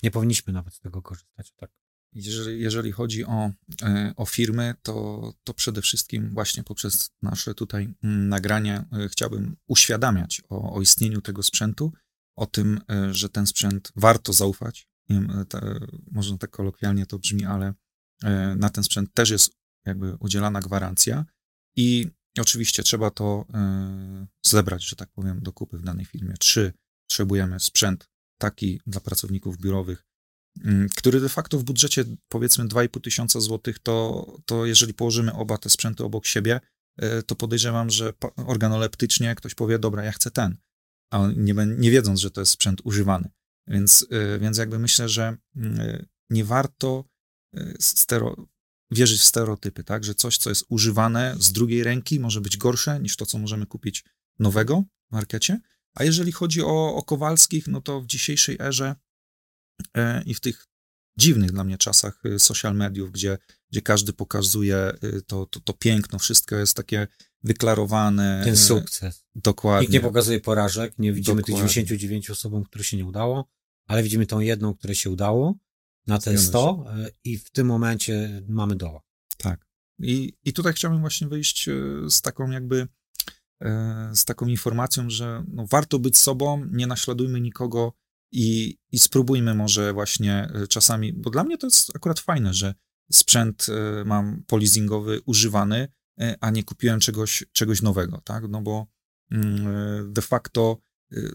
[0.03, 1.51] Nie powinniśmy nawet z tego korzystać.
[1.51, 1.71] Tak.
[2.13, 3.51] Jeżeli, jeżeli chodzi o,
[3.81, 9.57] e, o firmy, to, to przede wszystkim właśnie poprzez nasze tutaj mm, nagranie e, chciałbym
[9.67, 11.93] uświadamiać o, o istnieniu tego sprzętu,
[12.35, 14.87] o tym, że ten sprzęt warto zaufać.
[15.09, 15.79] Wiem, te,
[16.11, 17.73] może tak kolokwialnie to brzmi, ale
[18.55, 19.51] na ten sprzęt też jest
[19.85, 21.25] jakby udzielana gwarancja
[21.77, 22.07] i
[22.39, 23.45] oczywiście trzeba to
[24.23, 26.33] y, zebrać, że tak powiem, do kupy w danej firmie.
[26.39, 26.73] Trzy,
[27.07, 28.09] potrzebujemy sprzęt
[28.41, 30.05] taki dla pracowników biurowych,
[30.57, 35.57] y, który de facto w budżecie powiedzmy 2,5 tysiąca złotych, to, to jeżeli położymy oba
[35.57, 36.59] te sprzęty obok siebie,
[37.03, 40.57] y, to podejrzewam, że organoleptycznie ktoś powie, dobra, ja chcę ten,
[41.11, 43.29] a nie, nie wiedząc, że to jest sprzęt używany.
[43.69, 44.07] Więc,
[44.39, 45.37] więc jakby myślę, że
[46.29, 47.03] nie warto
[47.79, 48.47] stero,
[48.91, 52.99] wierzyć w stereotypy, tak, że coś, co jest używane z drugiej ręki, może być gorsze
[52.99, 54.03] niż to, co możemy kupić
[54.39, 55.59] nowego w markecie.
[55.93, 58.95] A jeżeli chodzi o, o Kowalskich, no to w dzisiejszej erze
[59.97, 60.67] e, i w tych
[61.17, 63.37] dziwnych dla mnie czasach e, social mediów, gdzie,
[63.71, 67.07] gdzie każdy pokazuje e, to, to, to piękno, wszystko jest takie
[67.43, 68.41] wyklarowane.
[68.45, 69.25] Ten sukces.
[69.35, 69.81] Dokładnie.
[69.81, 71.55] Nikt nie pokazuje porażek, nie widzimy Dokładnie.
[71.55, 73.49] tych 99 osobom, które się nie udało,
[73.87, 75.55] ale widzimy tą jedną, które się udało
[76.07, 76.85] na te 100
[77.23, 79.01] i w tym momencie mamy doła.
[79.37, 79.67] Tak.
[79.99, 81.69] I, I tutaj chciałbym właśnie wyjść
[82.09, 82.87] z taką jakby
[84.13, 87.93] z taką informacją, że no warto być sobą, nie naśladujmy nikogo
[88.31, 92.73] i, i spróbujmy może właśnie czasami, bo dla mnie to jest akurat fajne, że
[93.11, 93.67] sprzęt
[94.05, 95.87] mam polizingowy używany,
[96.41, 98.43] a nie kupiłem czegoś, czegoś nowego, tak?
[98.49, 98.87] No bo
[99.31, 100.81] mm, de facto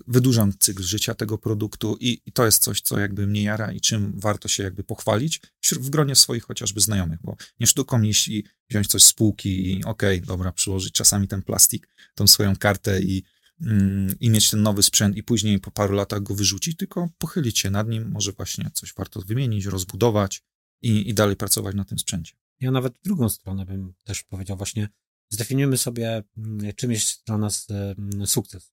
[0.07, 3.81] wydłużam cykl życia tego produktu i, i, to jest coś, co jakby mnie jara i
[3.81, 5.41] czym warto się jakby pochwalić
[5.73, 10.17] w gronie swoich chociażby znajomych, bo nie sztuką jeśli wziąć coś z półki i okej,
[10.17, 13.23] okay, dobra, przyłożyć czasami ten plastik, tą swoją kartę i,
[13.61, 17.59] mm, i mieć ten nowy sprzęt i później po paru latach go wyrzucić, tylko pochylić
[17.59, 20.43] się nad nim, może właśnie coś warto wymienić, rozbudować
[20.83, 22.35] i, i dalej pracować na tym sprzęcie.
[22.61, 24.89] Ja nawet drugą stronę bym też powiedział właśnie,
[25.29, 28.72] zdefiniujmy sobie, mm, czym jest dla nas mm, sukces.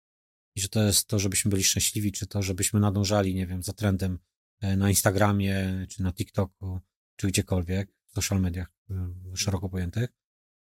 [0.60, 4.20] Że to jest to, żebyśmy byli szczęśliwi, czy to, żebyśmy nadążali, nie wiem, za trendem
[4.62, 6.80] e, na Instagramie, czy na TikToku,
[7.16, 10.10] czy gdziekolwiek, w social mediach e, szeroko pojętych.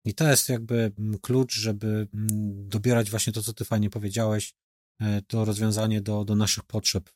[0.05, 2.07] I to jest jakby mm, klucz, żeby
[2.67, 4.55] dobierać właśnie to, co ty fajnie powiedziałeś,
[4.99, 7.09] e, to rozwiązanie do, do naszych potrzeb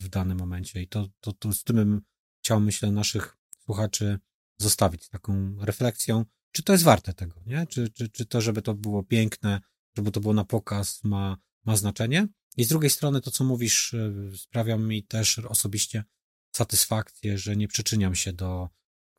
[0.00, 0.82] w danym momencie.
[0.82, 2.02] I to, to, to z tym bym
[2.38, 4.18] chciał, myślę, naszych słuchaczy
[4.58, 7.66] zostawić taką refleksją, czy to jest warte tego, nie?
[7.66, 9.60] Czy, czy, czy to, żeby to było piękne,
[9.96, 11.36] żeby to było na pokaz, ma,
[11.66, 12.28] ma znaczenie.
[12.56, 16.04] I z drugiej strony to, co mówisz, e, sprawia mi też osobiście
[16.52, 18.68] satysfakcję, że nie przyczyniam się do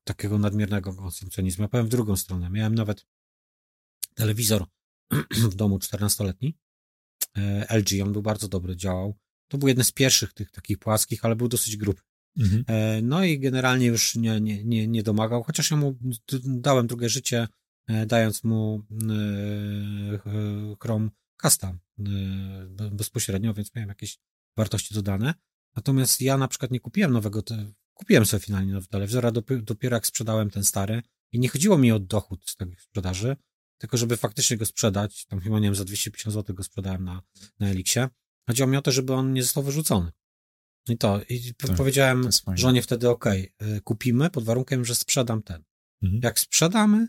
[0.04, 1.64] takiego nadmiernego konsumpcjonizmu.
[1.64, 2.50] Ja powiem w drugą stronę.
[2.50, 3.06] Miałem nawet
[4.14, 4.66] telewizor
[5.52, 6.58] w domu 14-letni,
[7.38, 9.18] e, LG, on był bardzo dobry, działał.
[9.48, 12.02] To był jeden z pierwszych tych takich płaskich, ale był dosyć gruby.
[12.38, 12.64] Mhm.
[12.68, 15.98] E, no i generalnie już nie, nie, nie, nie domagał, chociaż ja mu
[16.44, 17.48] dałem drugie życie,
[18.08, 18.84] dając mu
[20.80, 21.78] Chrome Casta
[22.92, 24.20] bezpośrednio, więc miałem jakieś
[24.58, 25.34] wartości dodane.
[25.76, 27.44] Natomiast ja na przykład nie kupiłem nowego,
[27.94, 29.32] kupiłem sobie finalnie nowy telewizor, a
[29.62, 33.36] dopiero jak sprzedałem ten stary i nie chodziło mi o dochód z tej sprzedaży,
[33.78, 37.22] tylko żeby faktycznie go sprzedać, tam chyba nie wiem, za 250 zł go sprzedałem na,
[37.60, 38.08] na Elixie.
[38.48, 40.12] Chodziło mi o to, żeby on nie został wyrzucony.
[40.88, 43.26] No I to, i tak, powiedziałem żonie wtedy, ok,
[43.84, 45.64] kupimy pod warunkiem, że sprzedam ten.
[46.04, 46.22] Mhm.
[46.24, 47.08] Jak sprzedamy,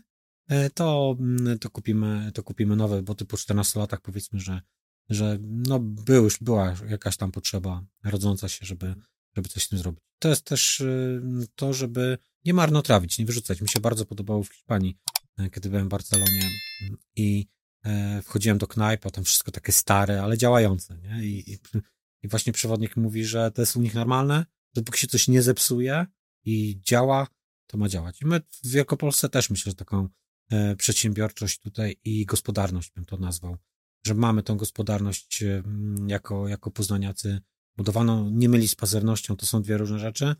[0.51, 4.61] y, to, mm, to kupimy, to kupimy nowe, bo ty po 14 latach powiedzmy, że,
[5.09, 8.95] że no był już, była jakaś tam potrzeba rodząca się, żeby,
[9.35, 10.03] żeby coś z tym zrobić.
[10.19, 11.21] To jest też y,
[11.55, 13.61] to, żeby nie marnotrawić, nie wyrzucać.
[13.61, 14.97] Mi się bardzo podobało w Hiszpanii,
[15.39, 16.49] y, kiedy byłem w Barcelonie
[16.81, 17.47] mm, i
[17.85, 21.23] e, wchodziłem do knajpa, tam wszystko takie stare, ale działające, nie?
[21.23, 21.57] I, i
[22.23, 26.05] i właśnie przewodnik mówi, że to jest u nich normalne, dopóki się coś nie zepsuje
[26.45, 27.27] i działa,
[27.67, 28.21] to ma działać.
[28.21, 30.09] I my w Wielkopolsce też myślę, że taką
[30.51, 33.57] e, przedsiębiorczość tutaj i gospodarność bym to nazwał,
[34.05, 35.63] że mamy tą gospodarność e,
[36.07, 37.41] jako, jako poznaniacy
[37.77, 40.35] budowaną, nie myli z pazernością, to są dwie różne rzeczy,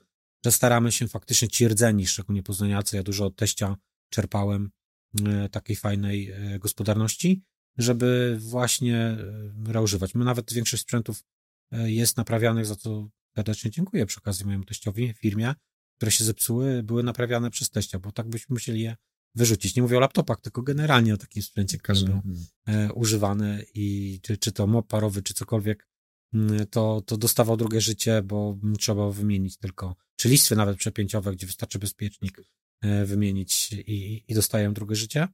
[0.46, 3.76] że staramy się faktycznie ci rdzeni, szczególnie poznaniacy, ja dużo od teścia
[4.10, 4.70] czerpałem
[5.26, 7.44] e, takiej fajnej gospodarności,
[7.78, 9.18] żeby właśnie
[9.68, 10.16] reużywać.
[10.16, 11.24] My nawet większość sprzętów
[11.72, 15.54] E, jest naprawianych, za co serdecznie dziękuję przy okazji mojemu teściowi, firmie,
[15.98, 18.96] które się zepsuły, były naprawiane przez teścia, bo tak byśmy musieli je
[19.36, 19.76] wyrzucić.
[19.76, 22.22] Nie mówię o laptopach, tylko generalnie o takim sprzęcie, który był
[22.66, 25.88] e, używany i czy, czy to mop parowy, czy cokolwiek,
[26.34, 31.48] mm, to, to dostawał drugie życie, bo trzeba wymienić tylko, czy listwy nawet przepięciowe, gdzie
[31.48, 32.42] wystarczy bezpiecznik
[32.82, 35.28] e, wymienić i, i dostają drugie życie.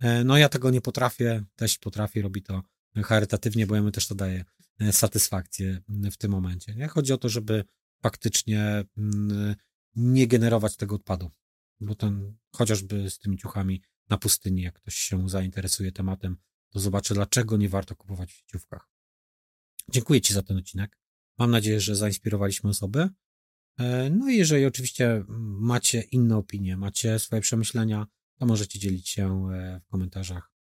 [0.00, 2.62] E, no ja tego nie potrafię, teść potrafi, robi to
[3.04, 4.44] charytatywnie, bo ja mu też to daje
[4.90, 5.80] satysfakcję
[6.12, 6.74] w tym momencie.
[6.74, 6.88] Nie?
[6.88, 7.64] Chodzi o to, żeby
[8.02, 9.54] faktycznie mm,
[9.96, 11.30] nie generować tego odpadu,
[11.80, 16.36] bo ten, chociażby z tymi ciuchami na pustyni, jak ktoś się zainteresuje tematem,
[16.70, 18.90] to zobaczy, dlaczego nie warto kupować w sieciówkach.
[19.90, 20.98] Dziękuję Ci za ten odcinek.
[21.38, 23.08] Mam nadzieję, że zainspirowaliśmy osoby.
[23.78, 25.24] E, no i jeżeli oczywiście
[25.60, 28.06] macie inne opinie, macie swoje przemyślenia,
[28.38, 30.52] to możecie dzielić się e, w komentarzach.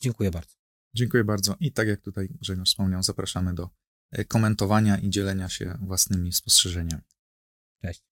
[0.00, 0.56] Dziękuję bardzo.
[0.94, 1.56] Dziękuję bardzo.
[1.60, 3.70] I tak jak tutaj Grzegorz wspomniał, zapraszamy do
[4.10, 7.02] e, komentowania i dzielenia się własnymi spostrzeżeniami.
[7.82, 8.09] Cześć.